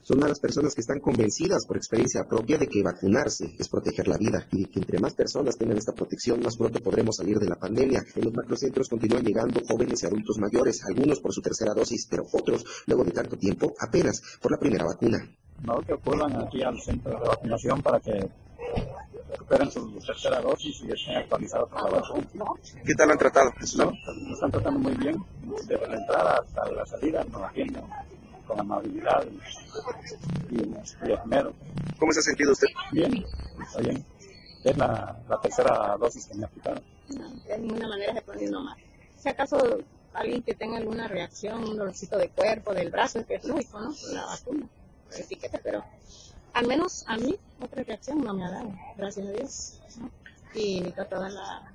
[0.06, 4.08] son de las personas que están convencidas por experiencia propia de que vacunarse es proteger
[4.08, 7.50] la vida y que entre más personas tengan esta protección, más pronto podremos salir de
[7.50, 8.04] la pandemia.
[8.16, 12.24] En los macrocentros continúan llegando jóvenes y adultos mayores, algunos por su tercera dosis, pero
[12.32, 15.28] otros, luego de tanto tiempo, apenas por la primera vacuna.
[15.64, 18.30] No, que acudan aquí al centro de vacunación para que
[19.32, 22.46] recuperen su tercera dosis y estén actualizados con la vacuna.
[22.86, 23.50] ¿Qué tal han tratado?
[23.76, 25.16] No, nos están tratando muy bien,
[25.68, 27.84] desde la entrada hasta la salida nos atienden
[28.46, 29.26] con amabilidad
[30.52, 31.54] y, y esmero.
[32.00, 32.68] ¿Cómo se ha sentido usted?
[32.92, 33.26] Bien,
[33.62, 34.04] está bien.
[34.64, 36.84] Es la, la tercera dosis que me aplicaron.
[37.10, 38.78] No, de ninguna manera se pone uno mal.
[39.18, 39.80] Si acaso
[40.14, 43.94] alguien que tenga alguna reacción, un dolorcito de cuerpo, del brazo, que es lógico, ¿no?
[44.12, 44.68] La vacuna,
[45.12, 45.84] la etiqueta, pero
[46.54, 49.82] al menos a mí otra reacción no me ha dado, gracias a Dios.
[50.00, 50.10] ¿no?
[50.54, 51.72] Y invito a todas, la,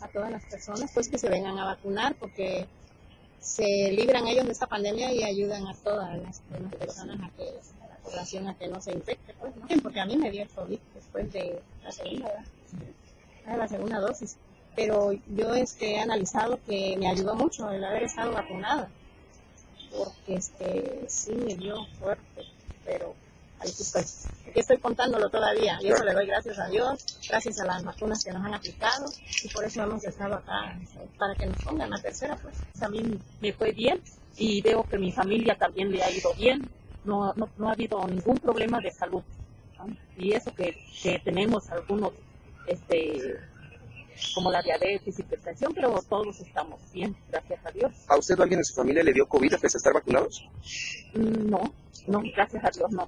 [0.00, 2.66] a todas las personas pues que se vengan a vacunar porque
[3.46, 6.40] se libran ellos de esta pandemia y ayudan a todas las,
[6.78, 9.66] personas a que a la población a que no se infecte, pues, ¿no?
[9.82, 12.44] porque a mí me dio el COVID después de la segunda,
[13.46, 14.36] de la segunda dosis.
[14.74, 18.90] Pero yo este, he analizado que me ayudó mucho el haber estado vacunada,
[19.96, 22.42] porque este, sí me dio fuerte,
[22.84, 23.14] pero
[23.66, 24.02] ahí estoy.
[24.48, 28.22] Aquí estoy contándolo todavía y eso le doy gracias a Dios, gracias a las vacunas
[28.24, 29.06] que nos han aplicado
[29.42, 30.78] y por eso hemos estado acá,
[31.18, 32.36] para que nos pongan la tercera.
[32.36, 34.00] pues También me fue bien
[34.36, 36.70] y veo que mi familia también le ha ido bien,
[37.04, 39.22] no, no, no ha habido ningún problema de salud.
[39.78, 39.96] ¿no?
[40.16, 42.12] Y eso que, que tenemos algunos,
[42.68, 43.40] este
[44.34, 47.92] como la diabetes, hipertensión, pero todos estamos bien, gracias a Dios.
[48.08, 50.48] ¿A usted o alguien de su familia le dio COVID a pesar de estar vacunados?
[51.14, 51.74] No,
[52.06, 53.06] no, gracias a Dios no.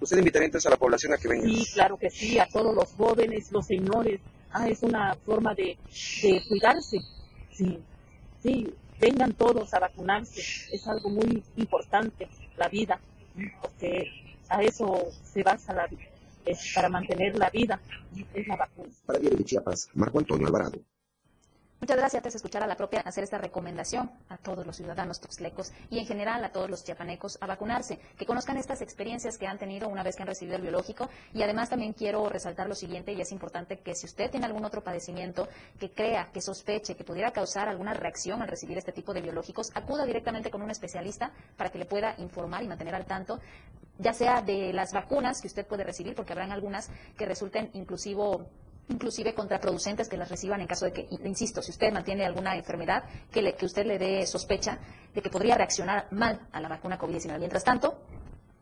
[0.00, 1.48] ¿Usted invitaría entonces a la población a que venga?
[1.48, 4.20] Sí, claro que sí, a todos los jóvenes, los señores.
[4.50, 5.76] Ah, es una forma de,
[6.22, 7.00] de cuidarse.
[7.52, 7.78] Sí,
[8.42, 10.40] sí, vengan todos a vacunarse.
[10.72, 13.00] Es algo muy importante, la vida,
[13.60, 14.06] porque
[14.48, 15.88] a eso se basa la,
[16.46, 17.80] es para mantener la vida,
[18.34, 18.88] es la vacuna.
[19.04, 20.78] Para Diario de Chiapas, Marco Antonio Alvarado.
[21.80, 22.18] Muchas gracias.
[22.18, 26.00] Antes de escuchar a la propia hacer esta recomendación a todos los ciudadanos tuxtlecos y
[26.00, 29.88] en general a todos los chiapanecos a vacunarse, que conozcan estas experiencias que han tenido
[29.88, 31.08] una vez que han recibido el biológico.
[31.32, 34.64] Y además también quiero resaltar lo siguiente, y es importante que si usted tiene algún
[34.64, 39.14] otro padecimiento que crea, que sospeche, que pudiera causar alguna reacción al recibir este tipo
[39.14, 43.06] de biológicos, acuda directamente con un especialista para que le pueda informar y mantener al
[43.06, 43.38] tanto
[43.98, 48.48] ya sea de las vacunas que usted puede recibir, porque habrán algunas que resulten inclusivo
[48.88, 53.04] inclusive contraproducentes que las reciban en caso de que, insisto, si usted mantiene alguna enfermedad
[53.30, 54.78] que, le, que usted le dé sospecha
[55.14, 57.38] de que podría reaccionar mal a la vacuna COVID-19.
[57.38, 58.00] Mientras tanto,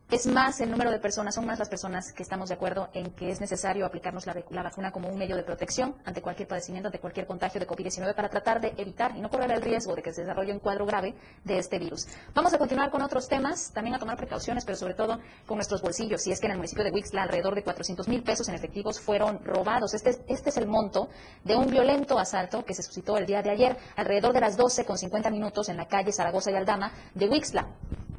[0.09, 3.11] es más el número de personas, son más las personas que estamos de acuerdo en
[3.11, 7.01] que es necesario aplicarnos la, vacuna como un medio de protección ante cualquier padecimiento, ante
[7.01, 10.13] cualquier contagio de COVID-19 para tratar de evitar y no correr el riesgo de que
[10.13, 12.07] se desarrolle un cuadro grave de este virus.
[12.35, 15.83] Vamos a continuar con otros temas, también a tomar precauciones, pero sobre todo con nuestros
[15.83, 16.23] bolsillos.
[16.23, 19.01] Si es que en el municipio de Huixla alrededor de 400 mil pesos en efectivos
[19.01, 19.93] fueron robados.
[19.93, 21.09] Este, este es el monto
[21.43, 24.85] de un violento asalto que se suscitó el día de ayer, alrededor de las 12
[24.85, 27.67] con 50 minutos en la calle Zaragoza y Aldama de Huixla.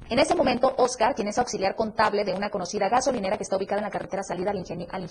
[0.10, 3.82] En ese momento, Oscar, quien es auxiliar contable de una conocida gasolinera que está ubicada
[3.82, 5.06] en la carretera salida al ingenio, al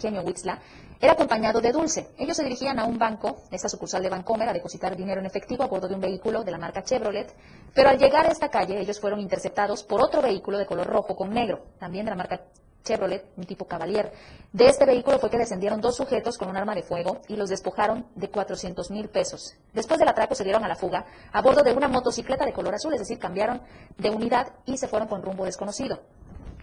[1.00, 2.08] era acompañado de Dulce.
[2.16, 5.64] Ellos se dirigían a un banco, esta sucursal de Bancomer, a depositar dinero en efectivo
[5.64, 7.30] a bordo de un vehículo de la marca Chevrolet,
[7.74, 11.14] pero al llegar a esta calle, ellos fueron interceptados por otro vehículo de color rojo
[11.14, 12.40] con negro, también de la marca
[12.86, 14.12] Chevrolet, un tipo Cavalier.
[14.52, 17.50] De este vehículo fue que descendieron dos sujetos con un arma de fuego y los
[17.50, 19.54] despojaron de 400 mil pesos.
[19.74, 22.74] Después del atraco se dieron a la fuga a bordo de una motocicleta de color
[22.74, 23.60] azul, es decir, cambiaron
[23.98, 26.00] de unidad y se fueron con rumbo desconocido.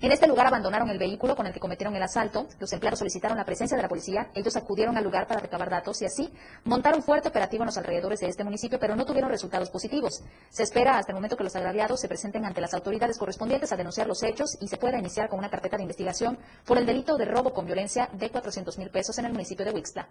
[0.03, 2.45] En este lugar abandonaron el vehículo con el que cometieron el asalto.
[2.59, 4.27] Los empleados solicitaron la presencia de la policía.
[4.35, 6.29] Ellos acudieron al lugar para recabar datos y así
[6.65, 10.21] montaron fuerte operativo en los alrededores de este municipio, pero no tuvieron resultados positivos.
[10.49, 13.77] Se espera hasta el momento que los agraviados se presenten ante las autoridades correspondientes a
[13.77, 17.15] denunciar los hechos y se pueda iniciar con una carpeta de investigación por el delito
[17.15, 20.09] de robo con violencia de 400 mil pesos en el municipio de Huixla.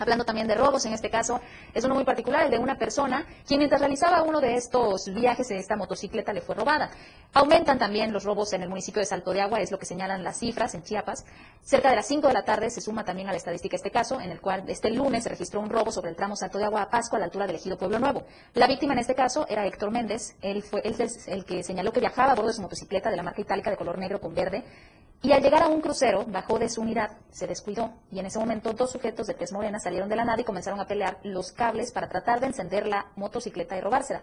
[0.00, 1.40] Hablando también de robos, en este caso
[1.74, 5.48] es uno muy particular, el de una persona quien mientras realizaba uno de estos viajes
[5.48, 6.90] de esta motocicleta le fue robada.
[7.34, 10.24] Aumentan también los robos en el municipio de Salto de Agua, es lo que señalan
[10.24, 11.26] las cifras en Chiapas.
[11.60, 14.18] Cerca de las 5 de la tarde se suma también a la estadística este caso,
[14.18, 16.80] en el cual este lunes se registró un robo sobre el tramo Salto de Agua
[16.80, 18.22] a Pascua a la altura del ejido Pueblo Nuevo.
[18.54, 21.92] La víctima en este caso era Héctor Méndez, él fue él es el que señaló
[21.92, 24.34] que viajaba a bordo de su motocicleta de la marca itálica de color negro con
[24.34, 24.64] verde
[25.22, 28.38] y al llegar a un crucero, bajó de su unidad, se descuidó y en ese
[28.38, 31.52] momento dos sujetos de tez morena salieron de la nada y comenzaron a pelear los
[31.52, 34.22] cables para tratar de encender la motocicleta y robársela.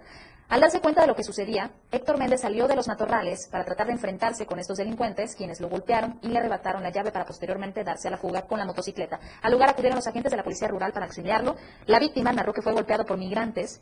[0.50, 3.88] Al darse cuenta de lo que sucedía, Héctor Méndez salió de los matorrales para tratar
[3.88, 7.84] de enfrentarse con estos delincuentes, quienes lo golpearon y le arrebataron la llave para posteriormente
[7.84, 9.20] darse a la fuga con la motocicleta.
[9.44, 11.58] Al lugar acudieron los agentes de la Policía Rural para auxiliarlo.
[11.86, 13.82] La víctima narró que fue golpeado por migrantes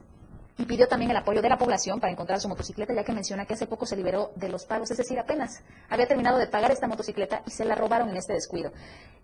[0.57, 3.45] y pidió también el apoyo de la población para encontrar su motocicleta, ya que menciona
[3.45, 6.71] que hace poco se liberó de los pagos, es decir, apenas había terminado de pagar
[6.71, 8.71] esta motocicleta y se la robaron en este descuido.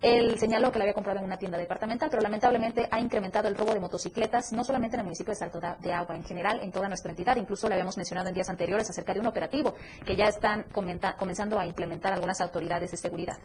[0.01, 3.55] Él señaló que la había comprado en una tienda departamental, pero lamentablemente ha incrementado el
[3.55, 6.71] robo de motocicletas, no solamente en el municipio de Salto de Agua, en general en
[6.71, 7.35] toda nuestra entidad.
[7.37, 11.59] Incluso le habíamos mencionado en días anteriores acerca de un operativo que ya están comenzando
[11.59, 13.37] a implementar algunas autoridades de seguridad.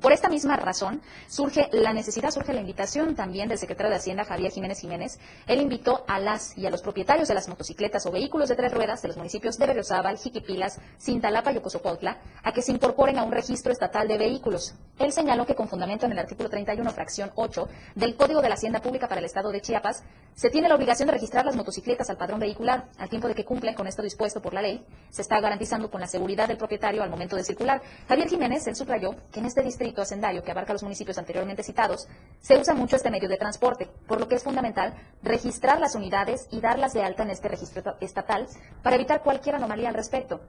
[0.00, 4.24] Por esta misma razón, surge la necesidad, surge la invitación también del secretario de Hacienda,
[4.24, 5.20] Javier Jiménez Jiménez.
[5.46, 8.72] Él invitó a las y a los propietarios de las motocicletas o vehículos de tres
[8.72, 13.22] ruedas de los municipios de Berriozábal, Jiquipilas, Cintalapa y Ocosocuautla a que se incorporen a
[13.22, 14.74] un registro estatal de vehículos.
[14.98, 18.56] Él señaló que con fundamento en el artículo 31, fracción 8 del Código de la
[18.56, 20.02] Hacienda Pública para el Estado de Chiapas,
[20.34, 22.88] se tiene la obligación de registrar las motocicletas al padrón vehicular.
[22.98, 26.00] Al tiempo de que cumplen con esto dispuesto por la ley, se está garantizando con
[26.00, 27.82] la seguridad del propietario al momento de circular.
[28.08, 32.08] Javier Jiménez, él subrayó que en este distrito hacendario que abarca los municipios anteriormente citados,
[32.40, 36.48] se usa mucho este medio de transporte, por lo que es fundamental registrar las unidades
[36.50, 38.46] y darlas de alta en este registro estatal
[38.82, 40.40] para evitar cualquier anomalía al respecto.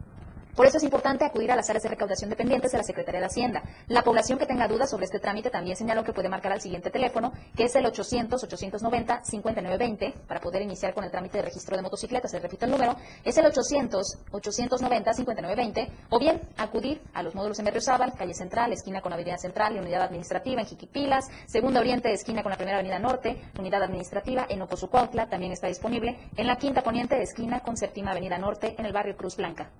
[0.55, 3.25] Por eso es importante acudir a las áreas de recaudación dependientes de la Secretaría de
[3.25, 3.63] Hacienda.
[3.87, 6.91] La población que tenga dudas sobre este trámite también señaló que puede marcar al siguiente
[6.91, 12.31] teléfono, que es el 800-890-5920, para poder iniciar con el trámite de registro de motocicletas.
[12.33, 18.13] Les repito el número, es el 800-890-5920, o bien acudir a los módulos en Berriozábal,
[18.13, 22.51] calle Central, esquina con Avenida Central y Unidad Administrativa en Jiquipilas, Segunda Oriente, esquina con
[22.51, 27.19] la Primera Avenida Norte, Unidad Administrativa en Ocosucuautla, también está disponible, en la Quinta Poniente,
[27.23, 29.71] esquina con Séptima Avenida Norte, en el barrio Cruz Blanca.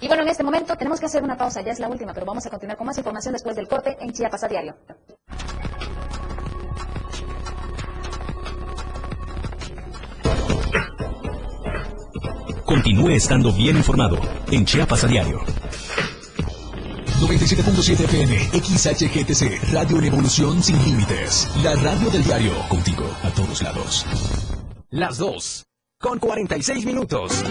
[0.00, 2.24] Y bueno, en este momento tenemos que hacer una pausa, ya es la última, pero
[2.24, 4.74] vamos a continuar con más información después del corte en Chiapas a diario.
[12.64, 14.16] Continúe estando bien informado
[14.50, 15.40] en Chiapas a diario.
[17.20, 21.50] 97.7 FM, XHGTC, Radio en Evolución Sin Límites.
[21.62, 24.06] La radio del diario, contigo a todos lados.
[24.88, 25.66] Las 2,
[25.98, 27.44] con 46 minutos.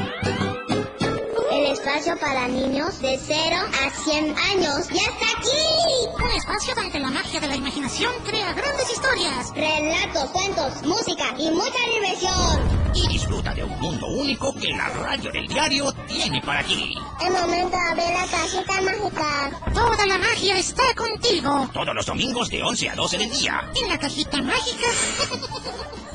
[1.79, 4.89] Espacio para niños de 0 a 100 años.
[4.89, 6.21] ¡Ya está aquí!
[6.21, 9.53] Un espacio donde la magia de la imaginación crea grandes historias.
[9.55, 12.91] Relatos, cuentos, música y mucha diversión.
[12.93, 16.95] Y disfruta de un mundo único que la radio del diario tiene para ti.
[17.21, 19.71] Es momento de abrir la cajita mágica.
[19.73, 21.69] Toda la magia está contigo.
[21.73, 23.71] Todos los domingos de 11 a 12 del día.
[23.81, 24.87] En la cajita mágica.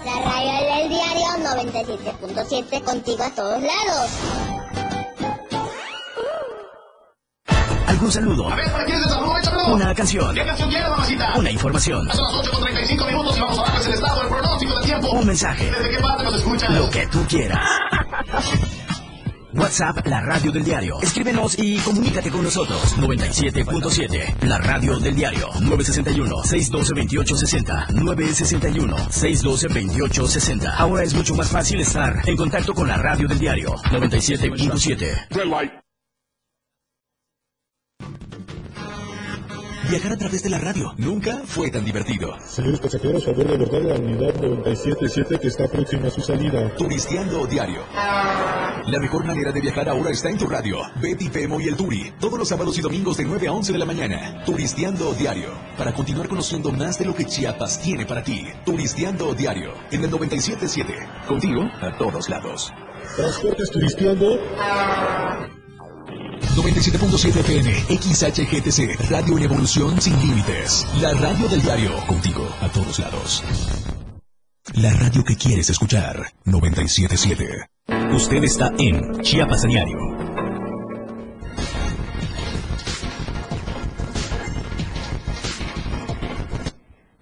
[0.04, 4.10] La radio del diario 97.7 contigo a todos lados.
[8.04, 8.52] ¿Algún saludo?
[8.52, 9.14] A ver, ¿para quién es el.
[9.72, 10.34] Una canción.
[10.34, 11.32] ¿Qué canción quiere, mamacita?
[11.38, 12.06] Una información.
[12.12, 14.84] Son las 8 con 35 minutos y vamos a darles el estado del pronóstico del
[14.84, 15.10] tiempo.
[15.12, 15.70] Un mensaje.
[15.70, 16.68] ¿Desde qué parte nos escuchas?
[16.68, 17.66] Lo que tú quieras.
[19.54, 21.00] WhatsApp, la radio del diario.
[21.00, 22.94] Escríbenos y comunícate con nosotros.
[22.98, 25.48] 97.7, la radio del diario.
[25.48, 27.86] 961-612-2860.
[27.88, 30.74] 961-612-2860.
[30.76, 33.76] Ahora es mucho más fácil estar en contacto con la radio del diario.
[33.76, 35.28] 97.7.
[39.88, 42.34] Viajar a través de la radio nunca fue tan divertido.
[42.46, 46.74] Señores pasajeros, favor de abordar la unidad 977 que está próxima a su salida.
[46.74, 47.82] Turisteando diario.
[48.86, 50.78] La mejor manera de viajar ahora está en tu radio.
[51.02, 52.12] Betty Pemo y el Turi.
[52.18, 54.42] Todos los sábados y domingos de 9 a 11 de la mañana.
[54.44, 55.50] Turisteando diario.
[55.76, 58.44] Para continuar conociendo más de lo que Chiapas tiene para ti.
[58.64, 59.74] Turisteando diario.
[59.90, 60.94] En el 977.
[61.28, 62.72] Contigo a todos lados.
[63.16, 64.38] Transportes turisteando.
[66.54, 70.86] 97.7 FM, XHGTC, Radio en Evolución Sin Límites.
[71.00, 73.42] La radio del diario, contigo a todos lados.
[74.74, 78.14] La radio que quieres escuchar, 97.7.
[78.14, 80.33] Usted está en Chiapas Diario.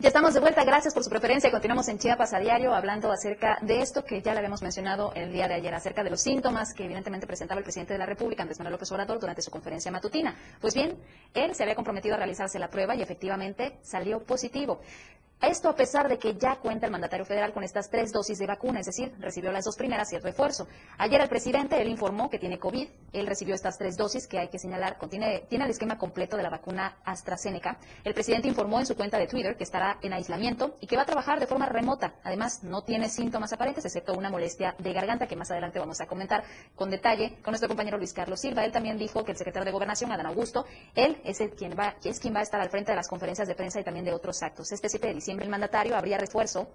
[0.03, 1.49] Ya estamos de vuelta, gracias por su preferencia.
[1.53, 5.33] Continuamos en Chiapas a diario hablando acerca de esto que ya le habíamos mencionado el
[5.33, 8.43] día de ayer, acerca de los síntomas que evidentemente presentaba el presidente de la República,
[8.43, 10.35] Andrés Manuel López Obrador, durante su conferencia matutina.
[10.61, 10.99] Pues bien,
[11.35, 14.81] él se había comprometido a realizarse la prueba y efectivamente salió positivo.
[15.43, 18.47] Esto a pesar de que ya cuenta el mandatario federal con estas tres dosis de
[18.47, 20.69] vacuna, es decir, recibió las dos primeras y el refuerzo.
[20.99, 24.51] Ayer el presidente, él informó que tiene COVID, él recibió estas tres dosis que hay
[24.51, 27.77] que señalar, contiene, tiene el esquema completo de la vacuna AstraZeneca.
[28.05, 31.03] El presidente informó en su cuenta de Twitter que estará en aislamiento y que va
[31.03, 32.15] a trabajar de forma remota.
[32.23, 36.07] Además, no tiene síntomas aparentes, excepto una molestia de garganta que más adelante vamos a
[36.07, 36.45] comentar
[36.77, 38.65] con detalle con nuestro compañero Luis Carlos Silva.
[38.65, 41.97] Él también dijo que el secretario de Gobernación, Adán Augusto, él es, el quien va,
[42.05, 44.13] es quien va a estar al frente de las conferencias de prensa y también de
[44.13, 44.71] otros actos.
[44.71, 46.69] Este 7 de diciembre el mandatario habría refuerzo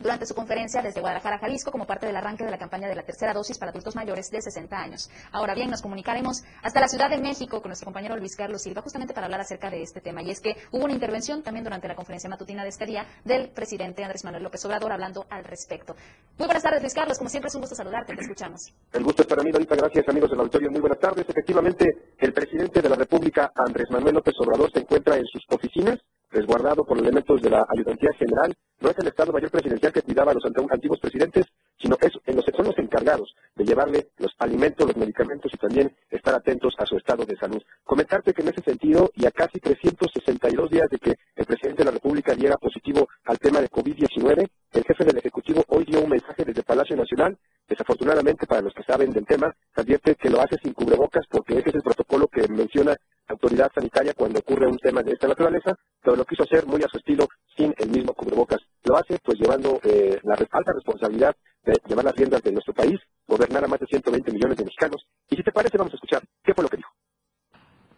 [0.00, 3.02] durante su conferencia desde Guadalajara, Jalisco, como parte del arranque de la campaña de la
[3.02, 5.10] tercera dosis para adultos mayores de 60 años.
[5.30, 8.80] Ahora bien, nos comunicaremos hasta la Ciudad de México con nuestro compañero Luis Carlos Silva,
[8.80, 10.22] justamente para hablar acerca de este tema.
[10.22, 13.50] Y es que hubo una intervención también durante la conferencia matutina de este día del
[13.50, 15.94] presidente Andrés Manuel López Obrador hablando al respecto.
[16.38, 17.18] Muy buenas tardes, Luis Carlos.
[17.18, 18.14] Como siempre, es un gusto saludarte.
[18.14, 18.72] Te escuchamos.
[18.92, 19.76] El gusto es para mí, Dorita.
[19.76, 20.70] Gracias, amigos del auditorio.
[20.70, 21.28] Muy buenas tardes.
[21.28, 25.98] Efectivamente, el presidente de la República, Andrés Manuel López Obrador, se encuentra en sus oficinas,
[26.30, 28.54] resguardado por elementos de la Ayudantía General.
[28.80, 31.46] No es el Estado Mayor Presidencial que cuidaba a los antiguos presidentes,
[31.78, 35.94] sino es, en los, son los encargados de llevarle los alimentos, los medicamentos y también
[36.10, 37.62] estar atentos a su estado de salud.
[37.84, 41.86] Comentarte que en ese sentido, y a casi 362 días de que el presidente de
[41.86, 46.10] la República diera positivo al tema de COVID-19, el jefe del Ejecutivo hoy dio un
[46.10, 47.36] mensaje desde Palacio Nacional.
[47.68, 51.70] Desafortunadamente, para los que saben del tema, advierte que lo hace sin cubrebocas porque ese
[51.70, 52.96] es el protocolo que menciona
[53.30, 56.88] autoridad sanitaria cuando ocurre un tema de esta naturaleza, pero lo quiso hacer muy a
[56.88, 58.60] su estilo sin el mismo cubrebocas.
[58.84, 62.98] Lo hace pues llevando eh, la alta responsabilidad de llevar las riendas de nuestro país,
[63.26, 65.06] gobernar a más de 120 millones de mexicanos.
[65.28, 66.90] Y si te parece, vamos a escuchar qué fue lo que dijo.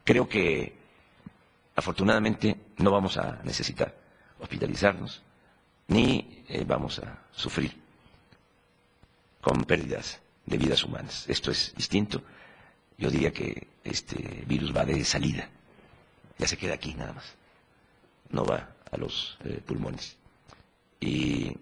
[0.04, 0.72] Creo que
[1.74, 3.94] afortunadamente no vamos a necesitar
[4.40, 5.22] hospitalizarnos
[5.88, 7.72] ni eh, vamos a sufrir
[9.40, 11.28] con pérdidas de vidas humanas.
[11.28, 12.22] Esto es distinto.
[13.02, 15.48] Yo diría que este virus va de salida.
[16.38, 17.34] Ya se queda aquí nada más.
[18.30, 20.16] No va a los eh, pulmones.
[21.00, 21.52] Y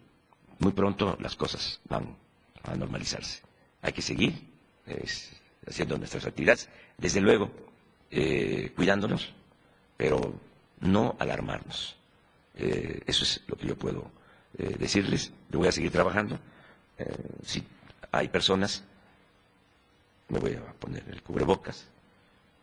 [0.59, 2.15] muy pronto las cosas van
[2.65, 3.41] a normalizarse.
[3.81, 4.35] Hay que seguir
[5.67, 6.69] haciendo nuestras actividades.
[6.99, 7.51] Desde luego,
[8.11, 9.33] eh, cuidándonos,
[9.97, 10.39] pero
[10.81, 11.97] no alarmarnos.
[12.55, 14.11] Eh, eso es lo que yo puedo
[14.59, 15.33] eh, decirles.
[15.49, 16.39] Yo voy a seguir trabajando.
[17.43, 17.65] Si
[18.13, 18.85] hay personas,
[20.31, 21.87] me voy a poner el cubrebocas.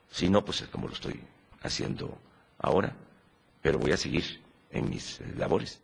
[0.10, 1.20] Si no, pues es como lo estoy
[1.62, 2.18] haciendo
[2.60, 2.96] ahora,
[3.62, 4.24] pero voy a seguir
[4.72, 5.82] en mis eh, labores.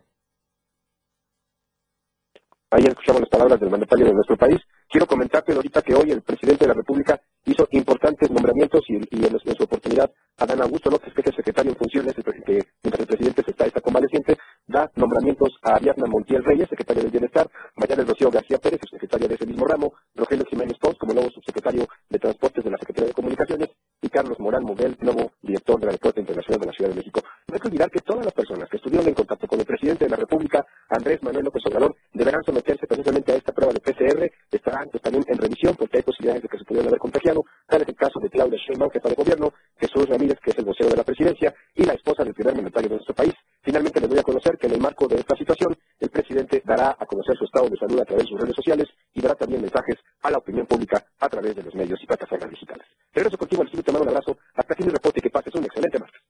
[2.70, 4.58] Ahí escuchamos las palabras del mandatario de nuestro país.
[4.88, 9.06] Quiero comentarte ahorita que hoy el presidente de la República hizo importantes nombramientos y, en,
[9.10, 13.06] en su oportunidad Adán Augusto López, que es el secretario en funciones, que mientras el
[13.06, 14.36] presidente se está, está convaleciente,
[14.66, 19.34] da nombramientos a Ariadna Montiel Reyes, secretaria del Bienestar, Mayales Rocío García Pérez, secretaria de
[19.34, 23.14] ese mismo ramo, Rogelio Jiménez Pons como nuevo subsecretario de Transportes de la Secretaría de
[23.14, 23.70] Comunicaciones,
[24.04, 27.20] y Carlos Morán Model, nuevo director del Aeropuerto Internacional de la Ciudad de México.
[27.48, 30.04] No hay que olvidar que todas las personas que estuvieron en contacto con el presidente
[30.04, 34.30] de la República, Andrés Manuel López Obrador, deberán someterse precisamente a esta prueba de PCR.
[34.50, 37.44] Estarán pues, también en revisión porque hay posibilidades de que se pudieran haber contagiado.
[37.66, 40.64] Tal es el caso de Claudia Sheinbaum, jefa de gobierno, Jesús Ramírez, que es el
[40.66, 43.34] vocero de la presidencia, y la esposa del primer mandatario de nuestro país.
[43.64, 46.96] Finalmente les doy a conocer que en el marco de esta situación, el presidente dará
[47.00, 49.62] a conocer su estado de salud a través de sus redes sociales y dará también
[49.62, 52.86] mensajes a la opinión pública a través de los medios y plataformas digitales.
[53.14, 54.36] Regreso contigo al estudio, te mando un abrazo.
[54.54, 56.20] Hasta aquí mi reporte que pases un excelente martes.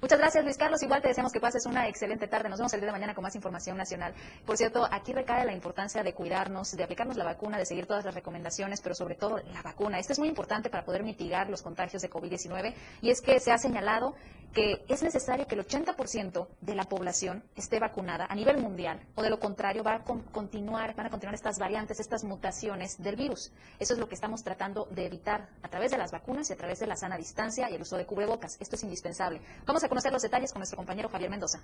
[0.00, 0.82] Muchas gracias, Luis Carlos.
[0.82, 2.48] Igual te deseamos que pases una excelente tarde.
[2.48, 4.12] Nos vemos el día de mañana con más información nacional.
[4.44, 8.04] Por cierto, aquí recae la importancia de cuidarnos, de aplicarnos la vacuna, de seguir todas
[8.04, 10.00] las recomendaciones, pero sobre todo la vacuna.
[10.00, 13.52] Esto es muy importante para poder mitigar los contagios de COVID-19 y es que se
[13.52, 14.16] ha señalado
[14.52, 19.22] que es necesario que el 80% de la población esté vacunada a nivel mundial o
[19.22, 23.16] de lo contrario va a con- continuar, van a continuar estas variantes, estas mutaciones del
[23.16, 23.50] virus.
[23.78, 26.56] Eso es lo que estamos tratando de evitar a través de las vacunas y a
[26.56, 28.56] través de la sana distancia y el uso de cubrebocas.
[28.60, 29.40] Esto es indispensable.
[29.66, 31.60] Vamos a conocer los detalles con nuestro compañero Javier Mendoza.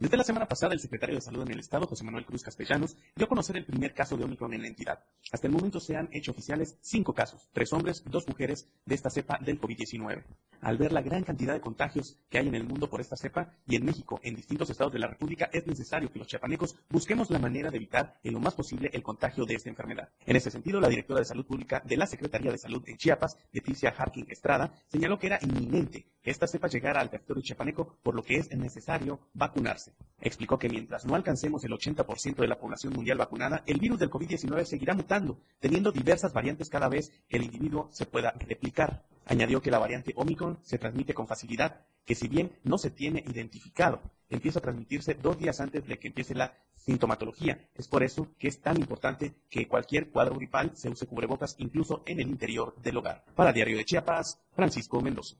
[0.00, 2.96] Desde la semana pasada, el secretario de Salud en el Estado, José Manuel Cruz Castellanos,
[3.14, 5.04] dio a conocer el primer caso de Omicron en la entidad.
[5.30, 9.10] Hasta el momento se han hecho oficiales cinco casos, tres hombres, dos mujeres, de esta
[9.10, 10.24] cepa del COVID-19.
[10.62, 13.52] Al ver la gran cantidad de contagios que hay en el mundo por esta cepa
[13.66, 17.30] y en México, en distintos estados de la República, es necesario que los chiapanecos busquemos
[17.30, 20.08] la manera de evitar en lo más posible el contagio de esta enfermedad.
[20.24, 23.36] En ese sentido, la directora de Salud Pública de la Secretaría de Salud en Chiapas,
[23.52, 28.14] Leticia Harkin Estrada, señaló que era inminente que esta cepa llegara al territorio chiapaneco, por
[28.14, 29.89] lo que es necesario vacunarse.
[30.22, 34.10] Explicó que mientras no alcancemos el 80% de la población mundial vacunada, el virus del
[34.10, 39.06] COVID-19 seguirá mutando, teniendo diversas variantes cada vez que el individuo se pueda replicar.
[39.24, 43.24] Añadió que la variante Omicron se transmite con facilidad, que si bien no se tiene
[43.26, 47.68] identificado, empieza a transmitirse dos días antes de que empiece la sintomatología.
[47.74, 52.02] Es por eso que es tan importante que cualquier cuadro gripal se use cubrebocas incluso
[52.06, 53.24] en el interior del hogar.
[53.34, 55.36] Para Diario de Chiapas, Francisco Mendoza.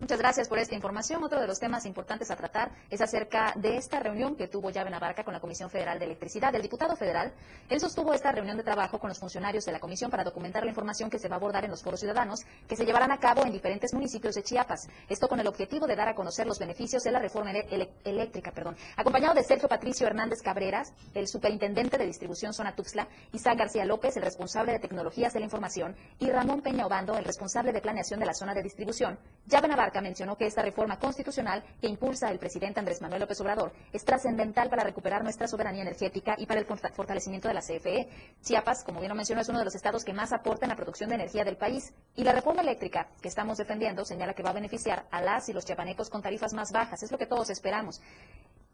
[0.00, 1.22] Muchas gracias por esta información.
[1.22, 4.88] Otro de los temas importantes a tratar es acerca de esta reunión que tuvo Llave
[4.88, 6.54] Navarca con la Comisión Federal de Electricidad.
[6.54, 7.34] El diputado federal,
[7.68, 10.70] él sostuvo esta reunión de trabajo con los funcionarios de la comisión para documentar la
[10.70, 13.44] información que se va a abordar en los foros ciudadanos que se llevarán a cabo
[13.44, 14.88] en diferentes municipios de Chiapas.
[15.06, 18.52] Esto con el objetivo de dar a conocer los beneficios de la reforma ele- eléctrica,
[18.52, 18.76] perdón.
[18.96, 24.16] Acompañado de Sergio Patricio Hernández Cabreras, el superintendente de distribución zona Tuxtla, Isaac García López,
[24.16, 28.18] el responsable de tecnologías de la información, y Ramón Peña Obando, el responsable de planeación
[28.18, 29.18] de la zona de distribución.
[29.46, 33.72] Llave Navarca mencionó que esta reforma constitucional que impulsa el presidente Andrés Manuel López Obrador
[33.92, 38.08] es trascendental para recuperar nuestra soberanía energética y para el forta- fortalecimiento de la CFE.
[38.42, 40.76] Chiapas, como bien lo mencionó, es uno de los estados que más aporta en la
[40.76, 44.50] producción de energía del país y la reforma eléctrica que estamos defendiendo señala que va
[44.50, 47.02] a beneficiar a las y los chiapanecos con tarifas más bajas.
[47.02, 48.00] Es lo que todos esperamos.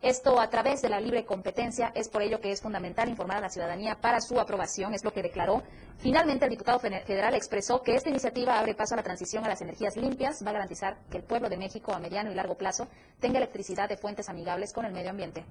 [0.07, 3.41] Esto a través de la libre competencia, es por ello que es fundamental informar a
[3.41, 5.65] la ciudadanía para su aprobación, es lo que declaró.
[5.99, 9.63] Finalmente, el diputado federal expresó que esta iniciativa abre paso a la transición a las
[9.63, 12.87] energías limpias, va a garantizar que el pueblo de México a mediano y largo plazo
[13.19, 15.45] tenga electricidad de fuentes amigables con el medio ambiente.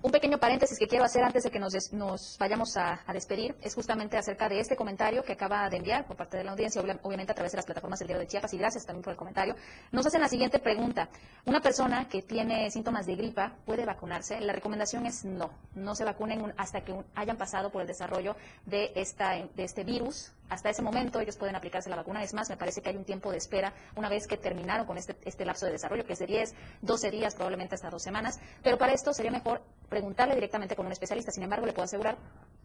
[0.00, 3.56] Un pequeño paréntesis que quiero hacer antes de que nos, des- nos vayamos a, despedir
[3.62, 6.80] es justamente acerca de este comentario que acaba de enviar por parte de la audiencia,
[6.80, 9.10] obvia- obviamente a través de las plataformas del Diario de Chiapas, y gracias también por
[9.12, 9.56] el comentario.
[9.90, 11.08] Nos hacen la siguiente pregunta.
[11.46, 14.40] ¿Una persona que tiene síntomas de gripa puede vacunarse?
[14.40, 18.36] La recomendación es no, no se vacunen un- hasta que hayan pasado por el desarrollo
[18.66, 20.30] de, esta, de este virus.
[20.48, 22.22] Hasta ese momento ellos pueden aplicarse la vacuna.
[22.22, 24.98] Es más, me parece que hay un tiempo de espera una vez que terminaron con
[24.98, 28.38] este, este lapso de desarrollo, que es de 10, 12 días, probablemente hasta dos semanas.
[28.62, 31.32] Pero para esto sería mejor preguntarle directamente con un especialista.
[31.32, 32.16] Sin embargo, le puedo asegurar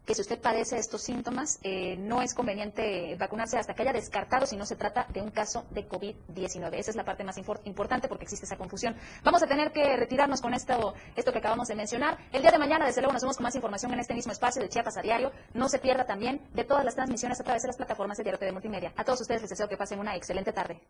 [0.06, 4.46] que si usted padece estos síntomas, eh, no es conveniente vacunarse hasta que haya descartado
[4.46, 6.74] si no se trata de un caso de COVID-19.
[6.74, 8.96] Esa es la parte más importante porque existe esa confusión.
[9.24, 12.18] Vamos a tener que retirarnos con esto, esto que acabamos de mencionar.
[12.34, 14.62] El día de mañana, desde luego, nos vemos con más información en este mismo espacio
[14.62, 15.32] de Chiapas a diario.
[15.54, 18.52] No se pierda también de todas las transmisiones a través de plataformas de Diario TV
[18.52, 18.94] Multimedia.
[18.96, 20.82] A todos ustedes les deseo que pasen una excelente tarde.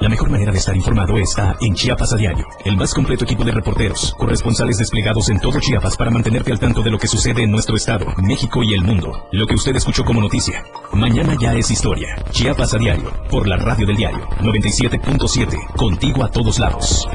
[0.00, 2.46] La mejor manera de estar informado está en Chiapas a diario.
[2.64, 6.82] El más completo equipo de reporteros, corresponsales desplegados en todo Chiapas para mantenerte al tanto
[6.82, 9.28] de lo que sucede en nuestro estado, México y el mundo.
[9.32, 10.64] Lo que usted escuchó como noticia.
[10.92, 12.14] Mañana ya es historia.
[12.30, 17.08] Chiapas a diario, por la radio del diario 97.7, contigo a todos lados.